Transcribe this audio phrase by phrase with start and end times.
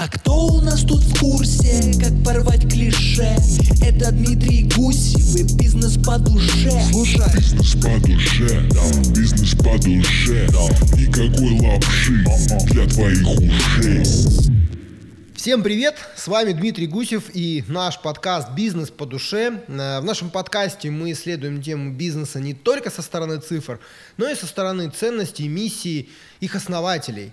[0.00, 3.36] А кто у нас тут в курсе, как порвать клише?
[3.82, 10.48] Это Дмитрий Гусев и бизнес по душе Слушай, Бизнес по душе, да, бизнес по душе,
[10.52, 10.68] да.
[10.96, 12.24] Никакой лапши
[12.72, 14.04] для твоих ушей.
[15.34, 15.96] Всем привет!
[16.16, 19.64] С вами Дмитрий Гусев и наш подкаст «Бизнес по душе».
[19.66, 23.80] Э, В нашем подкасте мы исследуем тему бизнеса не только со стороны цифр,
[24.16, 26.08] но и со стороны ценностей, миссий
[26.38, 27.32] их основателей.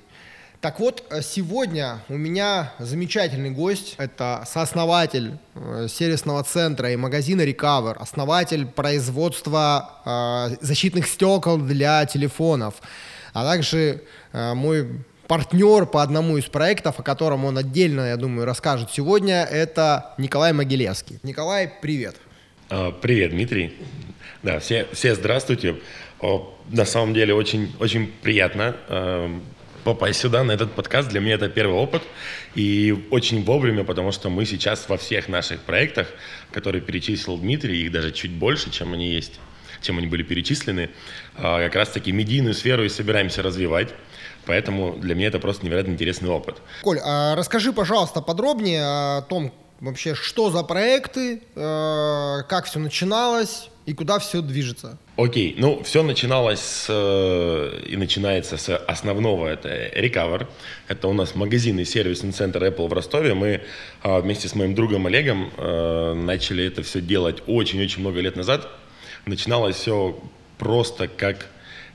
[0.61, 3.95] Так вот, э, сегодня у меня замечательный гость.
[3.97, 12.75] Это сооснователь э, сервисного центра и магазина Recover, основатель производства э, защитных стекол для телефонов,
[13.33, 14.01] а также
[14.31, 19.43] э, мой партнер по одному из проектов, о котором он отдельно, я думаю, расскажет сегодня,
[19.43, 21.19] это Николай Могилевский.
[21.23, 22.15] Николай, привет.
[22.69, 23.75] А, Привет, Дмитрий.
[24.43, 25.75] Да, все, все здравствуйте.
[26.69, 29.39] На самом деле очень, очень приятно э,
[29.85, 31.09] попасть сюда, на этот подкаст.
[31.09, 32.01] Для меня это первый опыт.
[32.55, 36.07] И очень вовремя, потому что мы сейчас во всех наших проектах,
[36.51, 39.39] которые перечислил Дмитрий, их даже чуть больше, чем они есть,
[39.81, 40.89] чем они были перечислены,
[41.37, 43.93] а, как раз-таки медийную сферу и собираемся развивать.
[44.45, 46.61] Поэтому для меня это просто невероятно интересный опыт.
[46.81, 53.69] Коль, а расскажи, пожалуйста, подробнее о том, вообще, что за проекты, э, как все начиналось
[53.85, 54.97] и куда все движется.
[55.17, 60.47] Окей, ну все начиналось с, э, и начинается с основного, это Recover.
[60.87, 63.33] Это у нас магазин и сервисный центр Apple в Ростове.
[63.33, 63.61] Мы
[64.01, 68.67] а, вместе с моим другом Олегом э, начали это все делать очень-очень много лет назад.
[69.25, 70.19] Начиналось все
[70.57, 71.47] просто как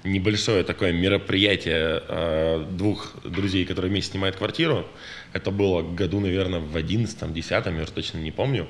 [0.04, 4.86] небольшое такое мероприятие э, двух друзей, которые вместе снимают квартиру.
[5.32, 8.66] Это было году, наверное, в 11-10, я уже точно не помню.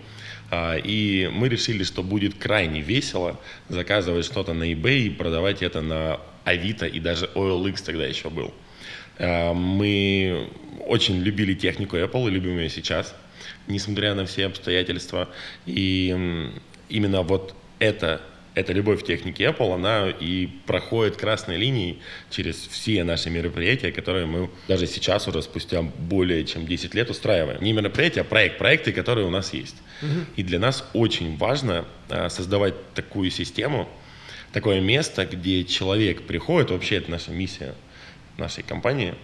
[0.50, 5.80] А, И мы решили, что будет крайне весело заказывать что-то на eBay и продавать это
[5.80, 8.52] на Авито и даже OLX тогда еще был.
[9.18, 10.48] А, Мы
[10.86, 13.14] очень любили технику Apple и любим ее сейчас,
[13.68, 15.28] несмотря на все обстоятельства.
[15.66, 16.08] И
[16.88, 18.20] именно вот это
[18.54, 24.26] эта любовь к технике Apple, она и проходит красной линией через все наши мероприятия, которые
[24.26, 27.62] мы даже сейчас уже спустя более чем 10 лет устраиваем.
[27.62, 29.76] Не мероприятия, а проект, проекты, которые у нас есть.
[30.36, 33.86] И для нас очень важно а, создавать такую систему,
[34.52, 37.74] такое место, где человек приходит, вообще это наша миссия
[38.38, 39.14] нашей компании,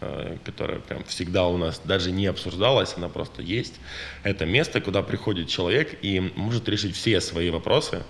[0.00, 3.74] э, которая прям всегда у нас даже не обсуждалась, она просто есть.
[4.22, 8.02] Это место, куда приходит человек и может решить все свои вопросы,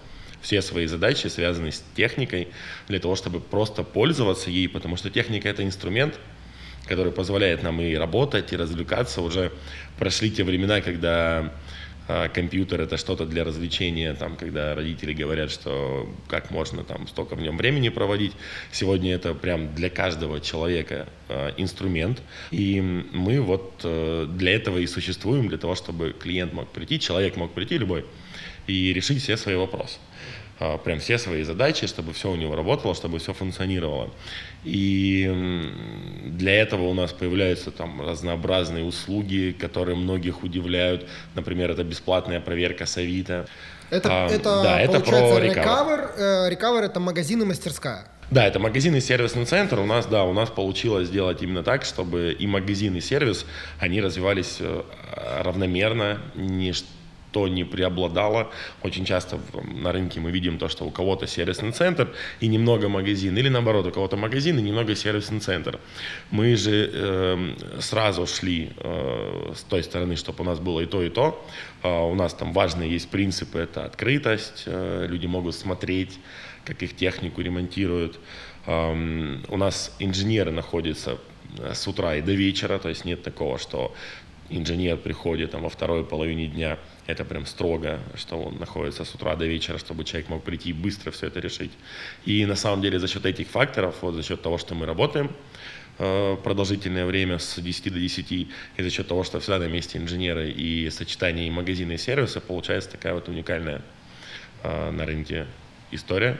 [0.46, 2.46] все свои задачи, связанные с техникой,
[2.86, 6.20] для того, чтобы просто пользоваться ей, потому что техника– это инструмент,
[6.86, 9.22] который позволяет нам и работать, и развлекаться.
[9.22, 9.50] Уже
[9.98, 11.52] прошли те времена, когда
[12.32, 17.40] компьютер это что-то для развлечения, там, когда родители говорят, что как можно там столько в
[17.40, 18.32] нем времени проводить.
[18.72, 22.22] Сегодня это прям для каждого человека а, инструмент.
[22.50, 27.36] И мы вот э, для этого и существуем, для того, чтобы клиент мог прийти, человек
[27.36, 28.04] мог прийти любой
[28.66, 32.94] и решить все свои вопросы а, прям все свои задачи, чтобы все у него работало,
[32.94, 34.10] чтобы все функционировало.
[34.64, 35.30] И
[36.24, 41.06] для этого у нас появляются там разнообразные услуги, которые многих удивляют.
[41.34, 43.46] Например, это бесплатная проверка с Авито.
[43.90, 46.50] Это, А, это да, это получается, про Recover.
[46.50, 46.82] Recover.
[46.82, 48.06] э, это магазин и мастерская.
[48.30, 49.78] Да, это магазин и сервисный центр.
[49.78, 53.46] У нас, да, у нас получилось сделать именно так, чтобы и магазин, и сервис,
[53.78, 54.82] они развивались э,
[55.42, 56.20] равномерно,
[57.36, 58.50] ничто не преобладало.
[58.82, 59.38] Очень часто
[59.82, 62.08] на рынке мы видим то, что у кого-то сервисный центр
[62.40, 65.78] и немного магазин, или наоборот, у кого-то магазин и немного сервисный центр.
[66.30, 71.02] Мы же эм, сразу шли э, с той стороны, чтобы у нас было и то,
[71.02, 71.34] и то.
[71.82, 76.18] А у нас там важные есть принципы, это открытость, э, люди могут смотреть,
[76.64, 78.18] как их технику ремонтируют.
[78.66, 81.18] Ам, У нас инженеры находятся
[81.58, 83.92] э, с утра и до вечера, то есть нет такого, что
[84.50, 89.36] инженер приходит там, во второй половине дня, это прям строго, что он находится с утра
[89.36, 91.70] до вечера, чтобы человек мог прийти и быстро все это решить.
[92.24, 95.30] И на самом деле за счет этих факторов, вот за счет того, что мы работаем
[95.98, 99.98] э, продолжительное время с 10 до 10, и за счет того, что всегда на месте
[99.98, 103.82] инженеры и сочетание и магазина и сервиса, получается такая вот уникальная
[104.62, 105.46] э, на рынке
[105.92, 106.38] история.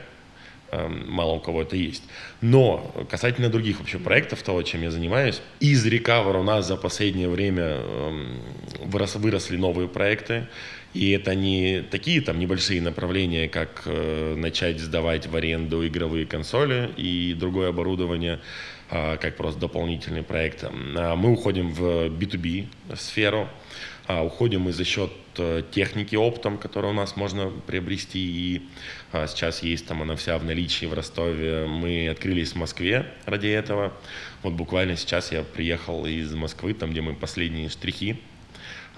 [0.77, 2.03] Эм, Мало у кого это есть.
[2.41, 7.29] Но касательно других вообще проектов, того, чем я занимаюсь, из Recover у нас за последнее
[7.29, 8.39] время эм,
[8.81, 10.49] вырос, выросли новые проекты.
[10.95, 16.91] И это не такие там небольшие направления, как э, начать сдавать в аренду игровые консоли
[16.97, 18.41] и другое оборудование.
[18.89, 20.65] как просто дополнительный проект.
[21.17, 23.49] Мы уходим в B2B сферу,
[24.09, 25.26] уходим мы за счет э,
[25.71, 28.63] техники оптом, которую у нас можно приобрести, и
[29.13, 31.67] сейчас есть там она вся в наличии в Ростове.
[31.67, 33.93] Мы открылись в Москве ради этого.
[34.43, 38.21] Вот буквально сейчас я приехал из Москвы, там, где мы последние штрихи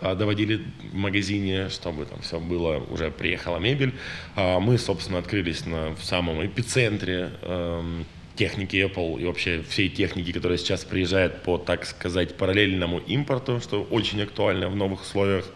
[0.00, 0.62] а, доводили
[0.92, 3.94] в магазине, чтобы там все было, уже приехала мебель.
[4.36, 8.06] А, мы, собственно, открылись на, в самом эпицентре эм,
[8.36, 13.82] техники Apple и вообще всей техники, которая сейчас приезжает по, так сказать, параллельному импорту, что
[13.82, 15.50] очень актуально в новых условиях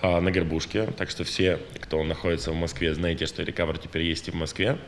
[0.00, 0.86] а, на Горбушке.
[0.96, 4.78] Так что все, кто находится в Москве, знаете, что Recover теперь есть и в Москве.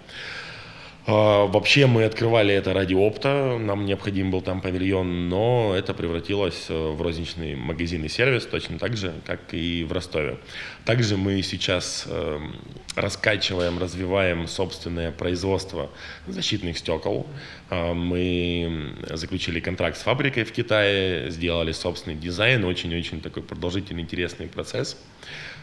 [1.07, 6.67] А, вообще мы открывали это ради опта, нам необходим был там павильон, но это превратилось
[6.69, 10.39] э, в розничный магазин и сервис, точно так же, как и в Ростове.
[10.85, 12.55] Также мы сейчас эм,
[12.97, 15.91] раскачиваем, развиваем собственное производство
[16.27, 17.27] защитных стекол.
[17.71, 24.49] А, мы заключили контракт с фабрикой в Китае, сделали собственный дизайн, очень-очень такой продолжительный, интересный
[24.49, 24.99] процесс.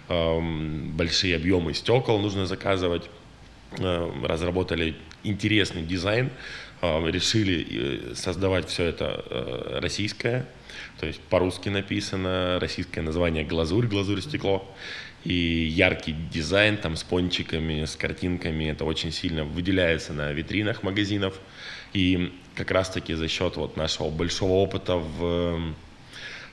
[0.10, 3.04] Эм, большие объемы стекол нужно заказывать
[3.72, 6.30] Э, разработали интересный дизайн,
[6.82, 10.46] э, решили э, создавать все это российское,
[11.00, 14.68] то есть по-русски написано, российское название «Глазурь», «Глазурь стекло»,
[15.24, 21.40] и яркий дизайн там с пончиками, с картинками, это очень сильно выделяется на витринах магазинов,
[21.94, 25.74] и как раз-таки за счет вот нашего большого опыта в,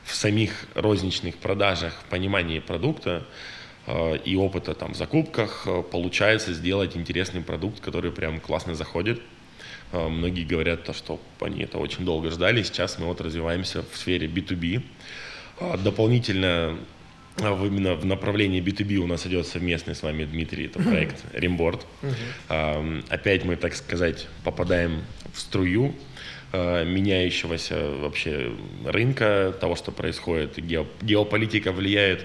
[0.05, 3.25] в самих розничных продажах, понимании продукта, Э,
[4.25, 9.21] и опыта там в закупках э, получается сделать интересный продукт, который прям классно заходит.
[9.93, 12.63] Э, многие говорят, то, что они это очень долго ждали.
[12.63, 14.83] Сейчас мы вот развиваемся в сфере B2B.
[15.85, 16.79] Дополнительно
[17.39, 21.83] именно в направлении B2B у нас идет совместный с вами, Дмитрий, это проект Rimboard.
[22.49, 23.05] Uh-huh.
[23.09, 25.03] Опять мы, так сказать, попадаем
[25.33, 25.95] в струю
[26.53, 28.53] меняющегося вообще
[28.85, 32.25] рынка, того, что происходит, геополитика влияет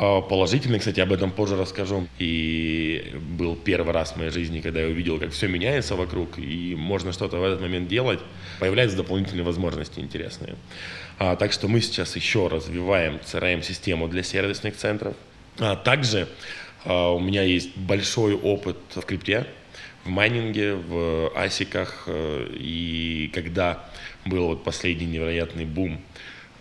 [0.00, 2.08] положительный, кстати, об этом позже расскажу.
[2.18, 6.74] И был первый раз в моей жизни, когда я увидел, как все меняется вокруг, и
[6.76, 8.20] можно что-то в этот момент делать.
[8.60, 10.56] Появляются дополнительные возможности интересные.
[11.18, 15.14] А, так что мы сейчас еще развиваем CRM-систему для сервисных центров.
[15.58, 16.28] А, также
[16.84, 19.46] а, у меня есть большой опыт в крипте,
[20.04, 22.04] в майнинге, в асиках.
[22.06, 23.88] Э, и когда
[24.26, 26.00] был вот последний невероятный бум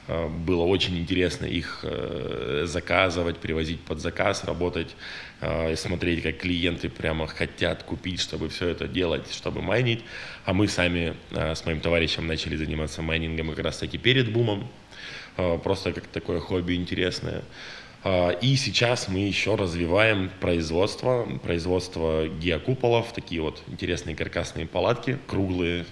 [0.08, 4.96] было очень интересно их э, заказывать, привозить под заказ, работать,
[5.40, 10.04] э, смотреть, как клиенты прямо хотят купить, чтобы все это делать, чтобы майнить.
[10.46, 14.68] А мы сами с моим товарищем начали заниматься майнингом как раз таки перед бумом,
[15.64, 17.44] просто как такое хобби интересное.
[18.42, 25.86] И сейчас мы еще развиваем производство, производство геокуполов, такие вот интересные каркасные палатки, круглые,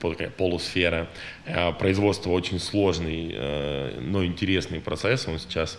[0.00, 1.08] полусфера.
[1.44, 5.26] Э, производство очень сложный, э, но интересный процесс.
[5.28, 5.78] Он сейчас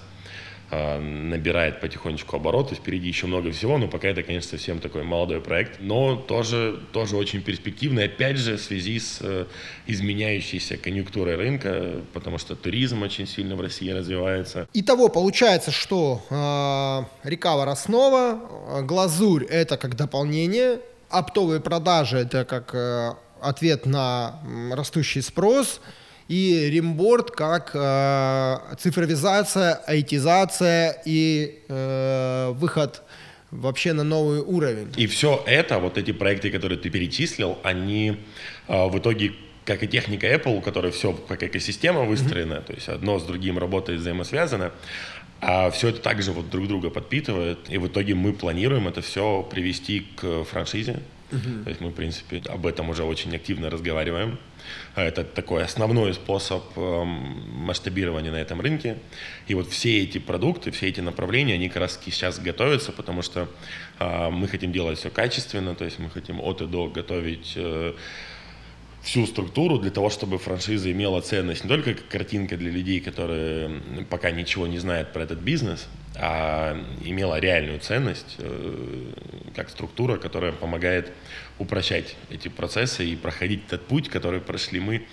[0.71, 2.75] э, набирает потихонечку обороты.
[2.75, 5.79] Впереди еще много всего, но пока это, конечно, совсем такой молодой проект.
[5.79, 9.21] Но тоже, тоже очень перспективный, опять же, в связи с
[9.85, 14.67] изменяющейся конъюнктурой рынка, потому что туризм очень сильно в России развивается.
[14.73, 20.79] Итого получается, что э, Recover основа, глазурь это как дополнение,
[21.09, 22.73] оптовые продажи это как
[23.41, 24.39] ответ на
[24.71, 25.81] растущий спрос,
[26.27, 33.03] и римборд как э, цифровизация, айтизация и э, выход
[33.51, 34.91] вообще на новый уровень.
[34.97, 38.17] И все это, вот эти проекты, которые ты перечислил, они
[38.67, 42.65] э, в итоге как и техника Apple, у которой все как экосистема выстроена, mm-hmm.
[42.65, 44.71] то есть одно с другим работает взаимосвязано,
[45.41, 49.44] а все это также вот друг друга подпитывает, и в итоге мы планируем это все
[49.44, 51.63] привести к франшизе, Угу.
[51.63, 54.39] То есть мы, в принципе, об этом уже очень активно разговариваем.
[54.95, 58.97] Это такой основной способ эм, масштабирования на этом рынке.
[59.47, 63.49] И вот все эти продукты, все эти направления, они как раз сейчас готовятся, потому что
[63.99, 67.93] э, мы хотим делать все качественно, то есть мы хотим от и до готовить э,
[69.07, 73.81] всю структуру для того, чтобы франшиза имела ценность не только как картинка для людей, которые
[74.09, 79.14] пока ничего не знают про этот бизнес, а имела реальную ценность э,
[79.56, 81.14] как структура, которая помогает
[81.57, 85.06] упрощать эти процессы и проходить этот путь, который прошли мы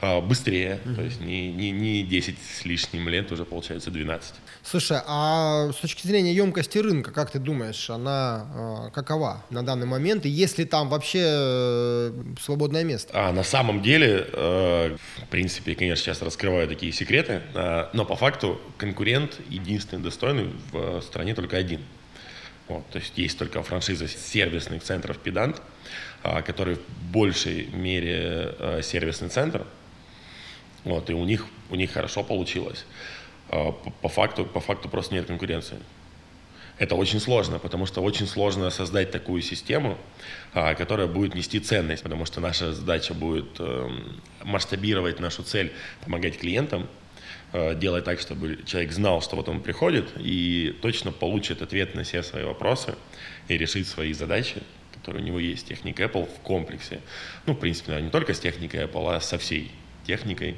[0.00, 0.94] а, быстрее, mm-hmm.
[0.94, 4.34] то есть не, не, не 10 с лишним лет, уже получается 12.
[4.62, 9.86] Слушай, а с точки зрения емкости рынка, как ты думаешь, она э, какова на данный
[9.86, 13.10] момент, и есть ли там вообще э, свободное место?
[13.14, 18.16] А, на самом деле, э, в принципе, конечно, сейчас раскрываю такие секреты, э, но по
[18.16, 21.80] факту конкурент единственный достойный в стране только один.
[22.68, 25.62] Вот, то есть есть только франшиза сервисных центров «Педант»,
[26.44, 29.64] который в большей мере а, сервисный центр.
[30.86, 32.86] Вот, и у них, у них хорошо получилось.
[33.50, 35.76] А, по, по, факту, по факту просто нет конкуренции.
[36.78, 39.96] Это очень сложно, потому что очень сложно создать такую систему,
[40.52, 45.72] которая будет нести ценность, потому что наша задача будет эм, масштабировать нашу цель,
[46.04, 46.86] помогать клиентам,
[47.52, 52.02] Э, делать так, чтобы человек знал, что вот он приходит и точно получит ответ на
[52.02, 52.96] все свои вопросы
[53.48, 54.62] и решит свои задачи,
[54.92, 57.00] которые у него есть техника Apple в комплексе.
[57.46, 59.70] Ну, в принципе, не только с техникой Apple, а со всей
[60.06, 60.56] техникой,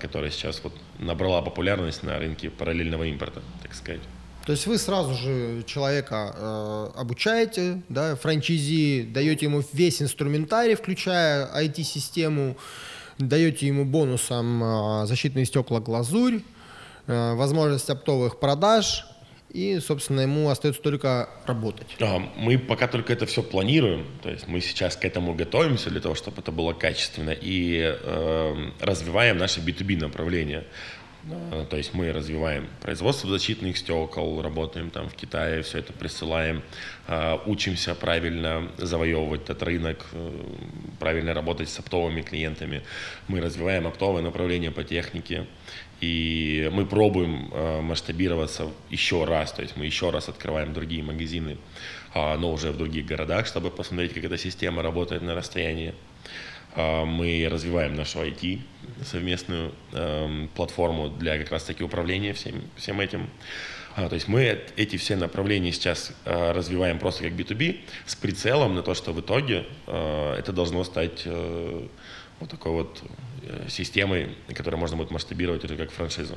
[0.00, 4.00] которая сейчас вот набрала популярность на рынке параллельного импорта, так сказать.
[4.44, 11.46] То есть вы сразу же человека э, обучаете, да, франчайзи, даете ему весь инструментарий, включая
[11.62, 12.56] IT-систему,
[13.18, 16.40] даете ему бонусом а, защитные стекла глазурь,
[17.06, 19.06] а, возможность оптовых продаж,
[19.52, 21.86] и, собственно, ему остается только работать.
[22.36, 26.14] Мы пока только это все планируем, то есть мы сейчас к этому готовимся для того,
[26.14, 30.64] чтобы это было качественно, и э, развиваем наше B2B направление.
[31.30, 36.62] Э, то есть мы развиваем производство защитных стекол, работаем там в Китае, все это присылаем,
[37.06, 40.30] э, учимся правильно завоевывать этот рынок, э,
[40.98, 42.82] правильно работать с оптовыми клиентами.
[43.28, 45.46] Мы развиваем оптовое направление по технике,
[46.02, 47.50] и мы пробуем
[47.86, 51.56] масштабироваться еще раз, то есть мы еще раз открываем другие магазины,
[52.14, 55.94] но уже в других городах, чтобы посмотреть, как эта система работает на расстоянии.
[56.74, 58.60] А, мы развиваем нашу IT,
[59.04, 63.28] совместную э, платформу для как раз-таки управления всем, всем этим.
[63.94, 68.74] А, то есть мы эти все направления сейчас э, развиваем просто как B2B с прицелом
[68.74, 71.86] на то, что в итоге э, это должно стать э,
[72.40, 73.06] вот такой вот э,
[73.68, 76.36] системой, которую можно будет масштабировать уже как франшизу.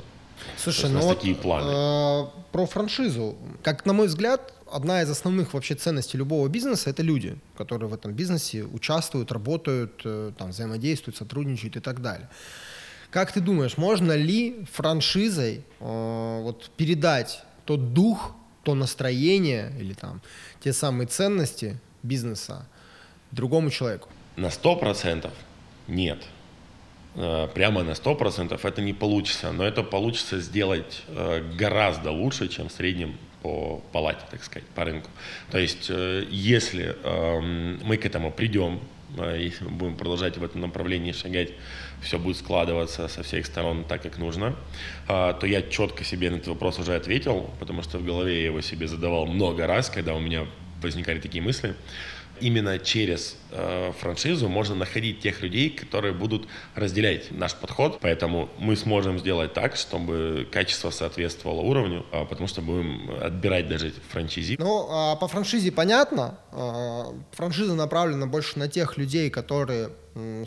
[0.56, 1.70] Слушай, ну вот, такие планы.
[1.70, 3.36] Э, про франшизу.
[3.62, 7.94] Как на мой взгляд, одна из основных вообще ценностей любого бизнеса– это люди, которые в
[7.94, 12.28] этом бизнесе участвуют, работают, э, там, взаимодействуют, сотрудничают и так далее.
[13.10, 20.20] Как ты думаешь, можно ли франшизой э, вот, передать тот дух, то настроение или там
[20.60, 22.66] те самые ценности бизнеса
[23.30, 24.08] другому человеку?
[24.36, 25.32] На сто процентов
[25.86, 26.18] нет.
[27.18, 32.48] Э, прямо на сто процентов это не получится, но это получится сделать э, гораздо лучше,
[32.48, 35.08] чем в среднем по палате, так сказать, по рынку.
[35.50, 38.80] То есть, э, если эм, мы к этому придем,
[39.18, 41.50] если мы будем продолжать в этом направлении шагать,
[42.02, 44.56] все будет складываться со всех сторон так, как нужно,
[45.06, 48.60] то я четко себе на этот вопрос уже ответил, потому что в голове я его
[48.60, 50.46] себе задавал много раз, когда у меня
[50.82, 51.76] возникали такие мысли
[52.40, 57.98] именно через э, франшизу можно находить тех людей, которые будут разделять наш подход.
[58.00, 63.92] Поэтому мы сможем сделать так, чтобы качество соответствовало уровню, э, потому что будем отбирать даже
[64.10, 64.56] франшизи.
[64.58, 66.38] Ну, а по франшизе понятно.
[66.52, 69.90] Э, франшиза направлена больше на тех людей, которые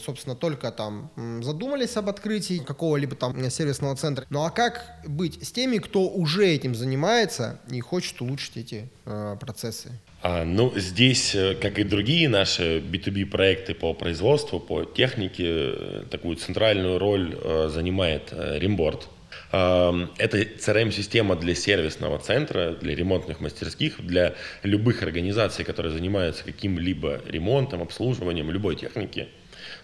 [0.04, 1.12] собственно, только там
[1.44, 4.26] задумались об открытии какого-либо там сервисного центра.
[4.30, 9.38] Ну а как быть с теми, кто уже этим занимается и хочет улучшить эти э,
[9.40, 9.92] процессы?
[10.22, 16.04] А, ну, здесь, э, как и другие наши B2B проекты по производству, по технике, э,
[16.12, 19.08] такую центральную роль э, занимает Ремборд.
[19.52, 27.82] Это CRM-система для сервисного центра, для ремонтных мастерских, для любых организаций, которые занимаются каким-либо ремонтом,
[27.82, 29.28] обслуживанием любой техники,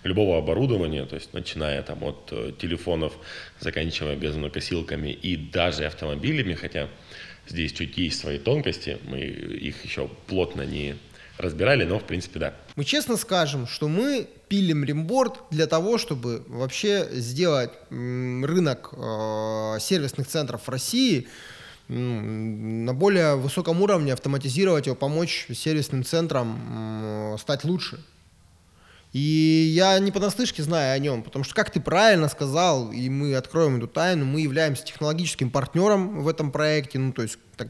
[0.04, 3.14] любого оборудования, то есть начиная там от телефонов,
[3.60, 6.88] заканчивая газонокосилками и даже автомобилями, хотя
[7.48, 10.96] Здесь чуть есть свои тонкости, мы их еще плотно не
[11.38, 12.54] разбирали, но в принципе да.
[12.76, 20.28] Мы честно скажем, что мы пилим ремборд для того, чтобы вообще сделать рынок э, сервисных
[20.28, 21.28] центров в России
[21.88, 28.00] на более высоком уровне, автоматизировать его, помочь сервисным центрам стать лучше.
[29.16, 33.34] И я не понаслышке знаю о нем, потому что, как ты правильно сказал, и мы
[33.36, 37.70] откроем эту тайну, мы являемся технологическим партнером в этом проекте, ну, то есть так,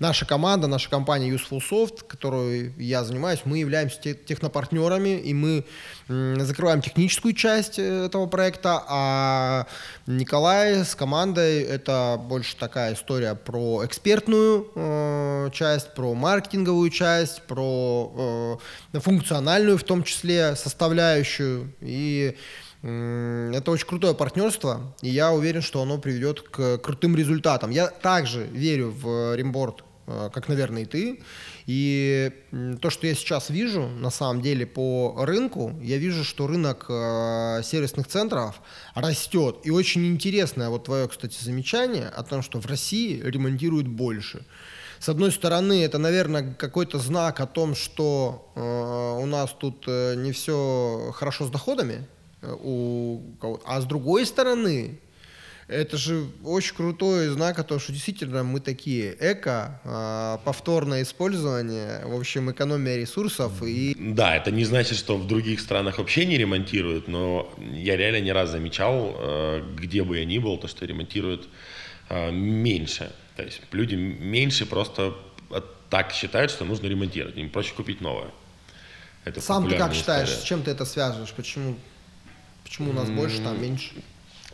[0.00, 5.64] наша команда, наша компания Useful Soft, которую я занимаюсь, мы являемся технопартнерами, и мы
[6.08, 9.66] закрываем техническую часть э, этого проекта, а
[10.06, 18.58] Николай с командой это больше такая история про экспертную э, часть, про маркетинговую часть, про
[18.94, 21.72] э, функциональную в том числе составляющую.
[21.80, 22.36] И
[22.82, 27.68] это очень крутое партнерство, и я уверен, что оно приведет к крутым результатам.
[27.68, 31.22] Я также верю в ремборд как, наверное, и ты.
[31.66, 32.32] И
[32.80, 37.62] то, что я сейчас вижу, на самом деле, по рынку, я вижу, что рынок э,
[37.62, 38.60] сервисных центров
[38.94, 39.58] растет.
[39.64, 44.44] И очень интересное вот твое, кстати, замечание о том, что в России ремонтируют больше.
[45.00, 50.14] С одной стороны, это, наверное, какой-то знак о том, что э, у нас тут э,
[50.16, 52.06] не все хорошо с доходами,
[52.42, 55.00] э, у кого а с другой стороны,
[55.70, 62.04] это же очень крутой знак о том, что действительно мы такие эко, э, повторное использование,
[62.04, 63.96] в общем, экономия ресурсов и...
[63.98, 68.32] Да, это не значит, что в других странах вообще не ремонтируют, но я реально не
[68.32, 71.48] раз замечал, э, где бы я ни был, то, что ремонтируют
[72.08, 73.12] э, меньше.
[73.36, 75.14] То есть люди меньше просто
[75.88, 77.36] так считают, что нужно ремонтировать.
[77.36, 78.30] Им проще купить новое.
[79.24, 80.44] Это Сам ты как считаешь, история.
[80.44, 81.32] с чем ты это связываешь?
[81.32, 81.76] Почему,
[82.64, 83.16] почему у нас mm-hmm.
[83.16, 83.92] больше, там меньше?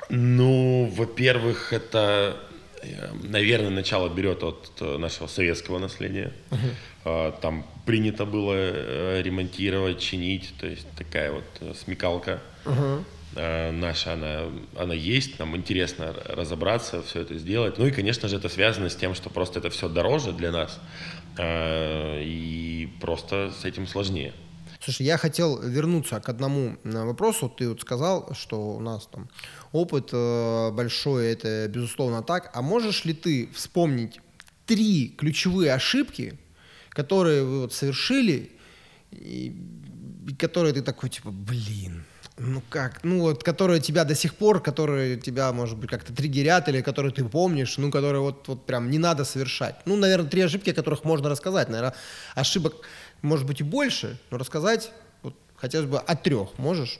[0.08, 2.36] Ну, во-первых, это,
[2.82, 6.32] э, наверное, начало берет от э, нашего советского наследия.
[6.50, 7.40] Uh-huh.
[7.40, 12.40] Там принято было э, ремонтировать, чинить, то есть такая вот смекалка.
[12.64, 13.04] Uh-huh.
[13.72, 14.44] Наша, она,
[14.76, 17.76] она есть, нам интересно разобраться, все это сделать.
[17.76, 20.80] Ну и, конечно же, это связано с тем, что просто это все дороже для нас,
[21.38, 24.32] и просто с этим сложнее.
[24.86, 27.48] Слушай, я хотел вернуться к одному вопросу.
[27.48, 29.28] Ты вот сказал, что у нас там
[29.72, 32.52] опыт э, большой, это безусловно так.
[32.54, 34.20] А можешь ли ты вспомнить
[34.64, 36.38] три ключевые ошибки,
[36.90, 38.52] которые вы вот совершили,
[39.10, 39.56] и
[40.38, 42.04] которые ты такой, типа, блин,
[42.38, 46.68] ну как, ну вот, которые тебя до сих пор, которые тебя, может быть, как-то триггерят,
[46.68, 49.76] или которые ты помнишь, ну, которые вот, вот прям не надо совершать.
[49.86, 51.68] Ну, наверное, три ошибки, о которых можно рассказать.
[51.70, 51.94] Наверное,
[52.34, 52.74] ошибок
[53.26, 54.90] может быть и больше, но рассказать
[55.22, 56.58] вот, хотелось бы о трех.
[56.58, 56.98] Можешь?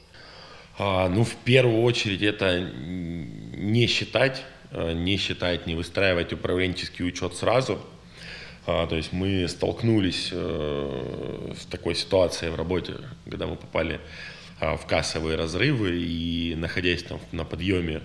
[0.79, 7.35] А, ну, в первую очередь, это не считать, а, не считать, не выстраивать управленческий учет
[7.35, 7.81] сразу.
[8.67, 14.01] А, то есть мы столкнулись э, с такой ситуацией в работе, когда мы попали
[14.59, 18.03] а, в кассовые разрывы и находясь там на подъеме,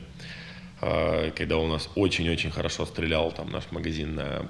[0.82, 4.48] а, когда у нас очень-очень хорошо стрелял там наш магазин на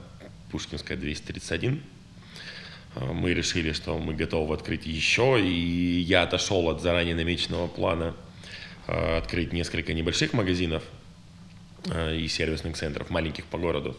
[0.51, 2.00] Пушкинская 231, а,
[2.95, 8.15] мы решили, что мы готовы открыть еще, и я отошел от заранее намеченного плана
[8.87, 10.83] а, открыть несколько небольших магазинов
[11.89, 13.95] а, и сервисных центров, маленьких по городу.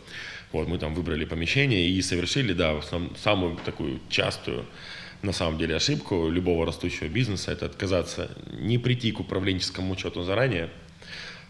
[0.52, 2.80] Вот, мы там выбрали помещение и совершили, да,
[3.16, 4.66] самую такую частую,
[5.22, 10.68] на самом деле, ошибку любого растущего бизнеса– это отказаться, не прийти к управленческому учету заранее,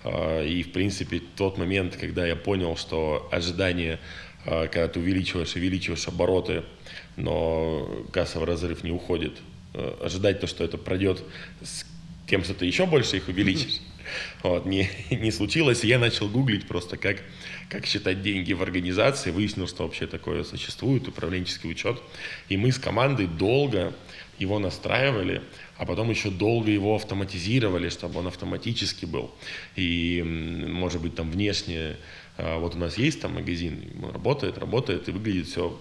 [0.05, 3.99] и, в принципе, тот момент, когда я понял, что ожидание,
[4.45, 6.63] когда ты увеличиваешь, увеличиваешь обороты–
[7.17, 9.39] но кассовый разрыв не уходит.
[9.75, 11.23] Э, ожидать то, что это пройдет
[11.63, 11.85] с
[12.27, 13.81] тем, что ты еще больше их увеличишь,
[14.43, 15.85] вот, не, не случилось.
[15.85, 17.23] я начал гуглить просто, как,
[17.69, 19.31] как считать деньги в организации.
[19.31, 22.01] Выяснил, что вообще такое существует, управленческий учет.
[22.49, 23.95] И мы с командой долго
[24.39, 25.43] его настраивали,
[25.77, 29.31] а потом еще долго его автоматизировали, чтобы он автоматически был.
[29.77, 31.97] И, может быть, там внешне,
[32.37, 35.79] а, вот у нас есть там магазин, работает, работает, и выглядит все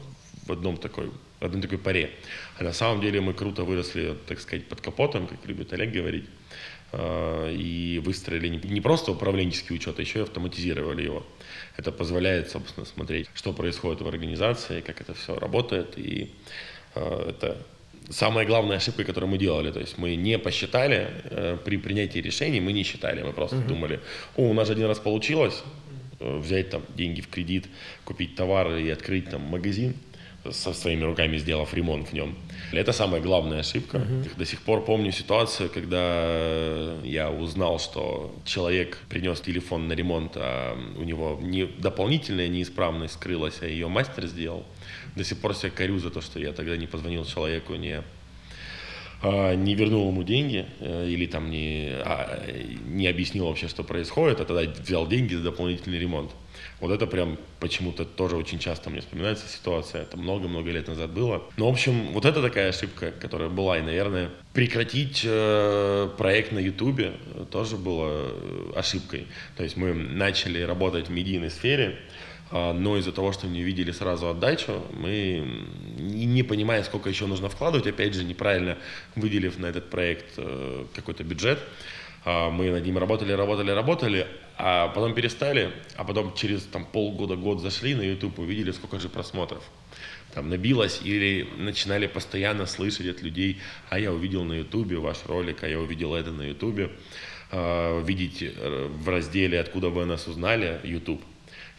[0.51, 1.09] в одном такой,
[1.39, 2.11] в одной такой паре.
[2.59, 6.25] А на самом деле мы круто выросли, так сказать, под капотом, как любит Олег говорить,
[6.91, 11.25] а, и выстроили не просто управленческий учет, а еще и автоматизировали его.
[11.77, 16.33] Это позволяет, собственно, смотреть, что происходит в организации, как это все работает, и
[16.95, 17.57] а, это
[18.09, 19.71] самая главная ошибка, которую мы делали.
[19.71, 23.67] То есть мы не посчитали э, при принятии решений, мы не считали, мы просто uh-huh.
[23.67, 23.99] думали,
[24.35, 25.63] о, у нас один раз получилось
[26.19, 27.67] э, взять там деньги в кредит,
[28.03, 29.93] купить товары и открыть там магазин
[30.49, 32.36] со своими руками сделав ремонт в нем.
[32.71, 33.97] Это самая главная ошибка.
[33.97, 34.38] Uh-huh.
[34.38, 40.77] До сих пор помню ситуацию, когда я узнал, что человек принес телефон на ремонт, а
[40.97, 44.65] у него не дополнительная неисправность скрылась, а ее мастер сделал.
[45.15, 48.01] До сих пор себя корю за то, что я тогда не позвонил человеку, не
[49.23, 52.43] а, не вернул ему деньги э, или там не, а,
[52.88, 56.32] не объяснил вообще, что происходит, а тогда взял деньги за дополнительный ремонт.
[56.82, 60.02] Вот это прям почему-то тоже очень часто мне вспоминается ситуация.
[60.02, 61.44] Это много-много лет назад было.
[61.56, 63.78] Ну, в общем, вот это такая ошибка, которая была.
[63.78, 67.13] И, наверное, прекратить э, проект на Ютубе
[67.52, 69.28] тоже было э, ошибкой.
[69.58, 72.00] То есть мы начали работать в медийной сфере,
[72.50, 75.67] э, но из-за того, что не видели сразу отдачу, мы,
[76.00, 78.80] не понимая, сколько еще нужно вкладывать, опять же, неправильно
[79.15, 81.67] выделив на этот проект э, какой-то бюджет, а,
[82.25, 87.62] мы над ним работали, работали, работали, а потом перестали, а потом через там, полгода, год
[87.62, 89.63] зашли на YouTube, увидели, сколько же просмотров.
[90.34, 95.63] Там набилось или начинали постоянно слышать от людей, а я увидел на YouTube ваш ролик,
[95.63, 96.91] а я увидел это на YouTube.
[97.51, 101.21] А, видеть э, в разделе «Откуда вы нас узнали» YouTube.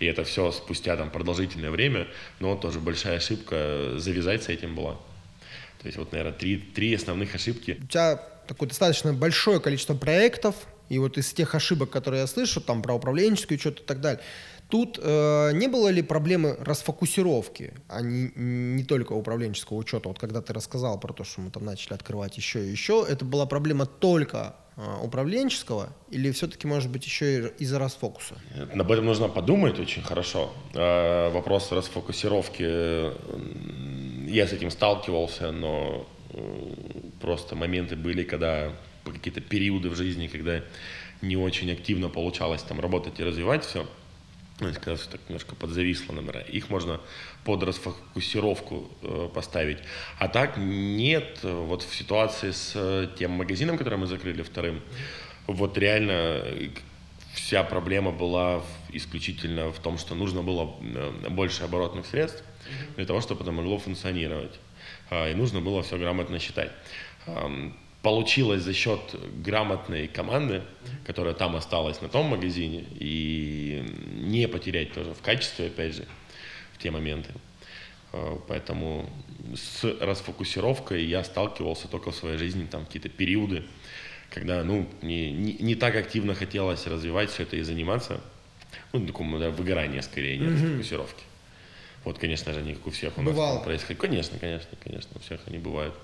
[0.00, 2.08] И это все спустя там продолжительное время,
[2.40, 4.94] но тоже большая ошибка завязать с этим была.
[5.80, 7.78] То есть вот, наверное, три, три основных ошибки.
[7.82, 10.54] У тебя такое достаточно большое количество проектов,
[10.88, 14.20] и вот из тех ошибок, которые я слышу, там про управленческий учет и так далее,
[14.72, 20.08] тут э, не было ли проблемы расфокусировки, а не, не только управленческого учета?
[20.08, 23.24] Вот когда ты рассказал про то, что мы там начали открывать еще и еще, это
[23.24, 28.34] была проблема только э, управленческого или все-таки, может быть, еще и из-за расфокуса?
[28.72, 30.52] Об этом нужно подумать очень хорошо.
[30.74, 32.62] Э, вопрос расфокусировки,
[34.30, 36.72] я с этим сталкивался, но э,
[37.22, 38.72] просто моменты были, когда
[39.04, 40.62] какие-то периоды в жизни, когда
[41.22, 43.86] не очень активно получалось там работать и развивать все,
[44.60, 47.00] ну, когда все так немножко подзависло, наверное, их можно
[47.44, 49.78] под расфокусировку э, поставить.
[50.18, 54.80] А так нет, вот в ситуации с э, тем магазином, который мы закрыли вторым,
[55.46, 56.70] вот реально э,
[57.34, 62.44] вся проблема была исключительно в том, что нужно было э, больше оборотных средств
[62.96, 64.58] для того, чтобы это могло функционировать.
[65.10, 66.70] А, и нужно было все грамотно считать
[68.02, 69.00] получилось за счет
[69.44, 70.62] грамотной команды,
[71.06, 76.06] которая там осталась на том магазине, и не потерять тоже в качестве, опять же,
[76.74, 77.30] в те моменты.
[78.12, 79.08] А, поэтому
[79.54, 83.64] с расфокусировкой я сталкивался только в своей жизни, там какие-то периоды,
[84.30, 88.20] когда ну, не, не, не так активно хотелось развивать все это и заниматься.
[88.92, 90.72] Ну, такому да, выгорание скорее, нет mm-hmm.
[90.72, 91.22] фокусировки.
[92.04, 93.62] Вот, конечно же, не как у всех у нас Бывало.
[93.62, 94.00] происходит.
[94.00, 95.94] Конечно, конечно, конечно, у всех они бывают.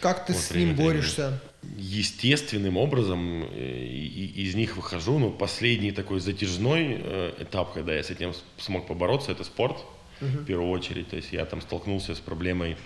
[0.00, 1.40] Как ты вот, с ним борешься?
[1.76, 5.18] Естественным образом э, из них выхожу.
[5.18, 9.84] Но последний такой затяжной э, этап, когда я с этим смог побороться, это спорт
[10.20, 10.38] угу.
[10.38, 11.08] в первую очередь.
[11.08, 12.76] То есть я там столкнулся с проблемой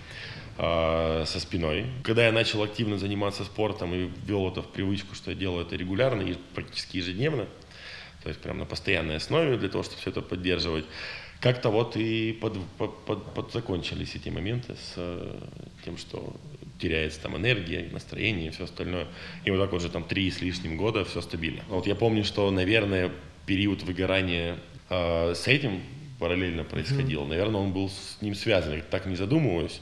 [0.57, 1.85] э, со спиной.
[2.03, 5.75] Когда я начал активно заниматься спортом и ввел это в привычку, что я делаю это
[5.75, 7.47] регулярно и практически ежедневно,
[8.23, 10.85] то есть прям на постоянной основе для того, чтобы все это поддерживать,
[11.39, 15.39] как-то вот и под, под, под, подзакончились эти моменты с э,
[15.83, 16.35] тем, что
[16.79, 19.07] теряется там энергия, настроение и все остальное.
[19.43, 21.63] И вот так вот же там три с лишним года все стабильно.
[21.69, 23.11] Вот я помню, что, наверное,
[23.45, 24.57] период выгорания
[24.89, 25.81] э, с этим
[26.19, 27.21] параллельно происходил.
[27.21, 27.29] Mm-hmm.
[27.29, 28.75] Наверное, он был с ним связан.
[28.75, 29.81] Я так не задумываюсь.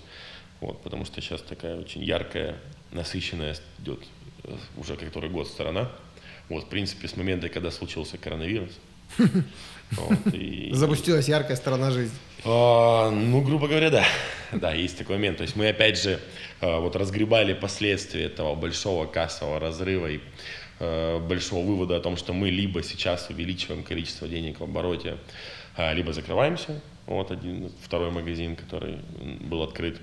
[0.62, 2.58] Вот, потому что сейчас такая очень яркая,
[2.92, 4.00] насыщенная идет
[4.44, 5.92] э, уже который год сторона.
[6.50, 8.72] Вот, в принципе, с момента, когда случился коронавирус.
[9.98, 10.70] Вот, и...
[10.74, 12.18] Запустилась яркая сторона жизни.
[12.46, 14.06] А, ну, грубо говоря, да.
[14.52, 15.38] Да, есть такой момент.
[15.38, 16.20] То есть мы, опять же,
[16.62, 20.20] а, вот разгребали последствия этого большого кассового разрыва и
[20.80, 25.18] а, большого вывода о том, что мы либо сейчас увеличиваем количество денег в обороте,
[25.78, 26.82] либо закрываемся.
[27.08, 29.00] Вот один, второй магазин, который
[29.42, 30.00] был открыт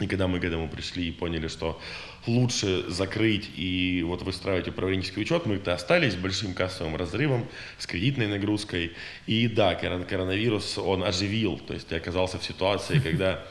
[0.00, 1.80] и когда мы к этому пришли и поняли, что
[2.28, 7.46] лучше закрыть и вот выстраивать управленческий учет, мы-то остались большим кассовым разрывом,
[7.78, 8.92] с кредитной нагрузкой.
[9.26, 13.44] И да, коронавирус, он оживил, то есть ты оказался в ситуации, когда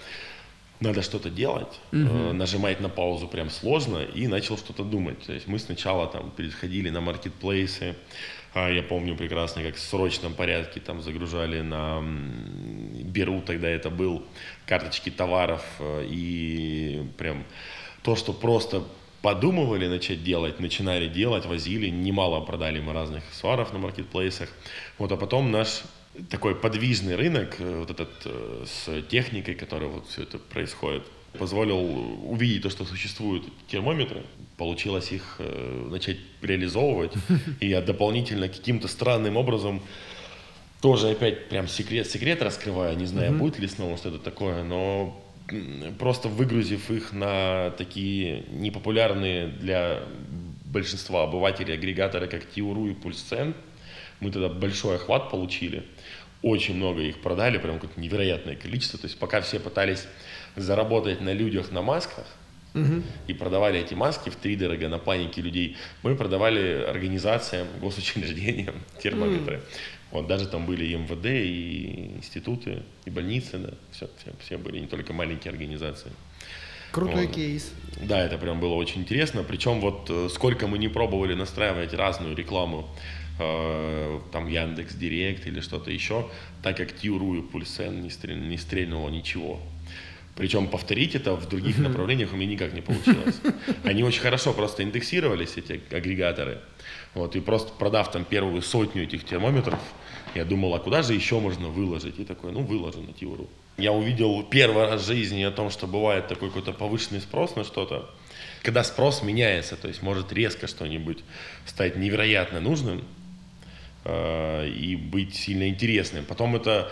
[0.80, 5.20] надо что-то делать, uh нажимать на паузу прям сложно, и начал что-то думать.
[5.26, 7.96] То есть мы сначала там переходили на маркетплейсы,
[8.54, 12.04] а я помню прекрасно, как в срочном порядке там загружали на
[13.04, 14.24] Беру, тогда это был,
[14.66, 17.44] карточки товаров, э, и прям
[18.08, 18.84] то, что просто
[19.22, 24.48] подумывали начать делать, начинали делать, возили, немало продали мы разных сваров на маркетплейсах.
[24.98, 25.82] Вот, а потом наш
[26.30, 31.04] такой подвижный рынок, э, вот этот э, с техникой, которая вот все это происходит,
[31.38, 31.80] позволил
[32.32, 34.24] увидеть то, что существуют термометры,
[34.56, 37.12] получилось их э, начать реализовывать,
[37.60, 39.82] и я дополнительно каким-то странным образом
[40.80, 43.38] тоже опять прям секрет, секрет раскрываю, не знаю, mm-hmm.
[43.38, 45.22] будет ли снова что-то такое, но
[46.00, 50.04] просто выгрузив их на такие непопулярные для
[50.66, 53.54] большинства обывателей агрегаторы, как Тиуру и Пульсцен,
[54.20, 55.84] мы тогда большой охват получили,
[56.42, 60.08] очень много их продали, прям как невероятное количество, то есть пока все пытались
[60.56, 62.26] заработать на людях на масках,
[62.74, 63.04] угу.
[63.28, 65.78] и продавали эти маски в три дорого на панике людей.
[66.04, 69.58] Мы продавали организациям, госучреждениям термометры.
[69.58, 69.64] Угу.
[70.12, 74.80] Вот даже там были и МВД, и институты, и больницы, да, все, все, все были,
[74.80, 76.12] не только маленькие организации.
[76.92, 77.36] Крутой вот.
[77.36, 77.74] кейс.
[78.02, 79.44] Да, это прям было очень интересно.
[79.44, 82.88] Причем вот э, сколько мы не пробовали настраивать разную рекламу,
[83.40, 86.30] э, там Яндекс Директ или что-то еще,
[86.64, 89.60] так как Тиуру и Пульсен не, стрель, не стрельнуло ничего.
[90.38, 93.42] Причем повторить это в других направлениях у меня никак не получилось.
[93.84, 96.60] Они очень хорошо просто индексировались, эти агрегаторы.
[97.16, 99.80] Вот, и просто продав там первую сотню этих термометров,
[100.36, 102.20] я думал, а куда же еще можно выложить?
[102.20, 103.50] И такой, ну, выложу на Тиуру.
[103.78, 107.64] Я увидел первый раз в жизни о том, что бывает такой какой-то повышенный спрос на
[107.64, 108.08] что-то.
[108.62, 111.24] Когда спрос меняется, то есть может резко что-нибудь
[111.66, 113.04] стать невероятно нужным
[114.04, 116.26] э, и быть сильно интересным.
[116.26, 116.92] Потом это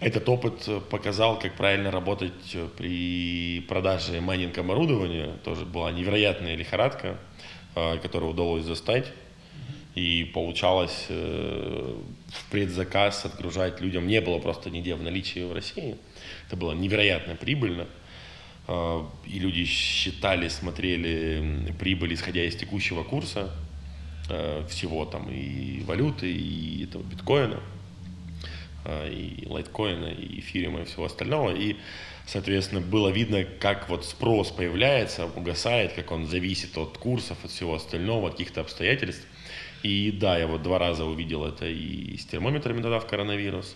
[0.00, 5.36] этот опыт показал, как правильно работать при продаже майнинг оборудования.
[5.44, 7.18] Тоже была невероятная лихорадка.
[7.74, 9.06] э, которые удалось застать.
[9.94, 11.94] И получалось э,
[12.28, 14.06] в предзаказ отгружать людям.
[14.06, 15.96] Не было просто нигде в наличии в России.
[16.46, 17.86] Это было невероятно прибыльно.
[18.68, 23.50] Э, и люди считали, смотрели прибыль, исходя из текущего курса
[24.28, 27.79] э, всего там и валюты, и этого биткоина, э,
[28.86, 31.54] и лайткоина, и эфириума, и всего остального.
[31.54, 31.76] И
[32.30, 37.74] Соответственно, было видно, как вот спрос появляется, угасает, как он зависит от курсов, от всего
[37.74, 39.26] остального, от каких-то обстоятельств.
[39.82, 43.74] И да, я вот два раза увидел это и с термометрами тогда в коронавирус,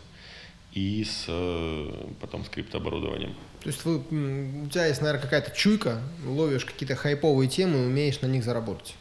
[0.72, 3.34] и с э, потом с криптоборудованием.
[3.62, 8.20] То есть вы, у тебя есть, наверное, какая-то чуйка, ловишь какие-то хайповые темы и умеешь
[8.20, 8.94] на них заработать.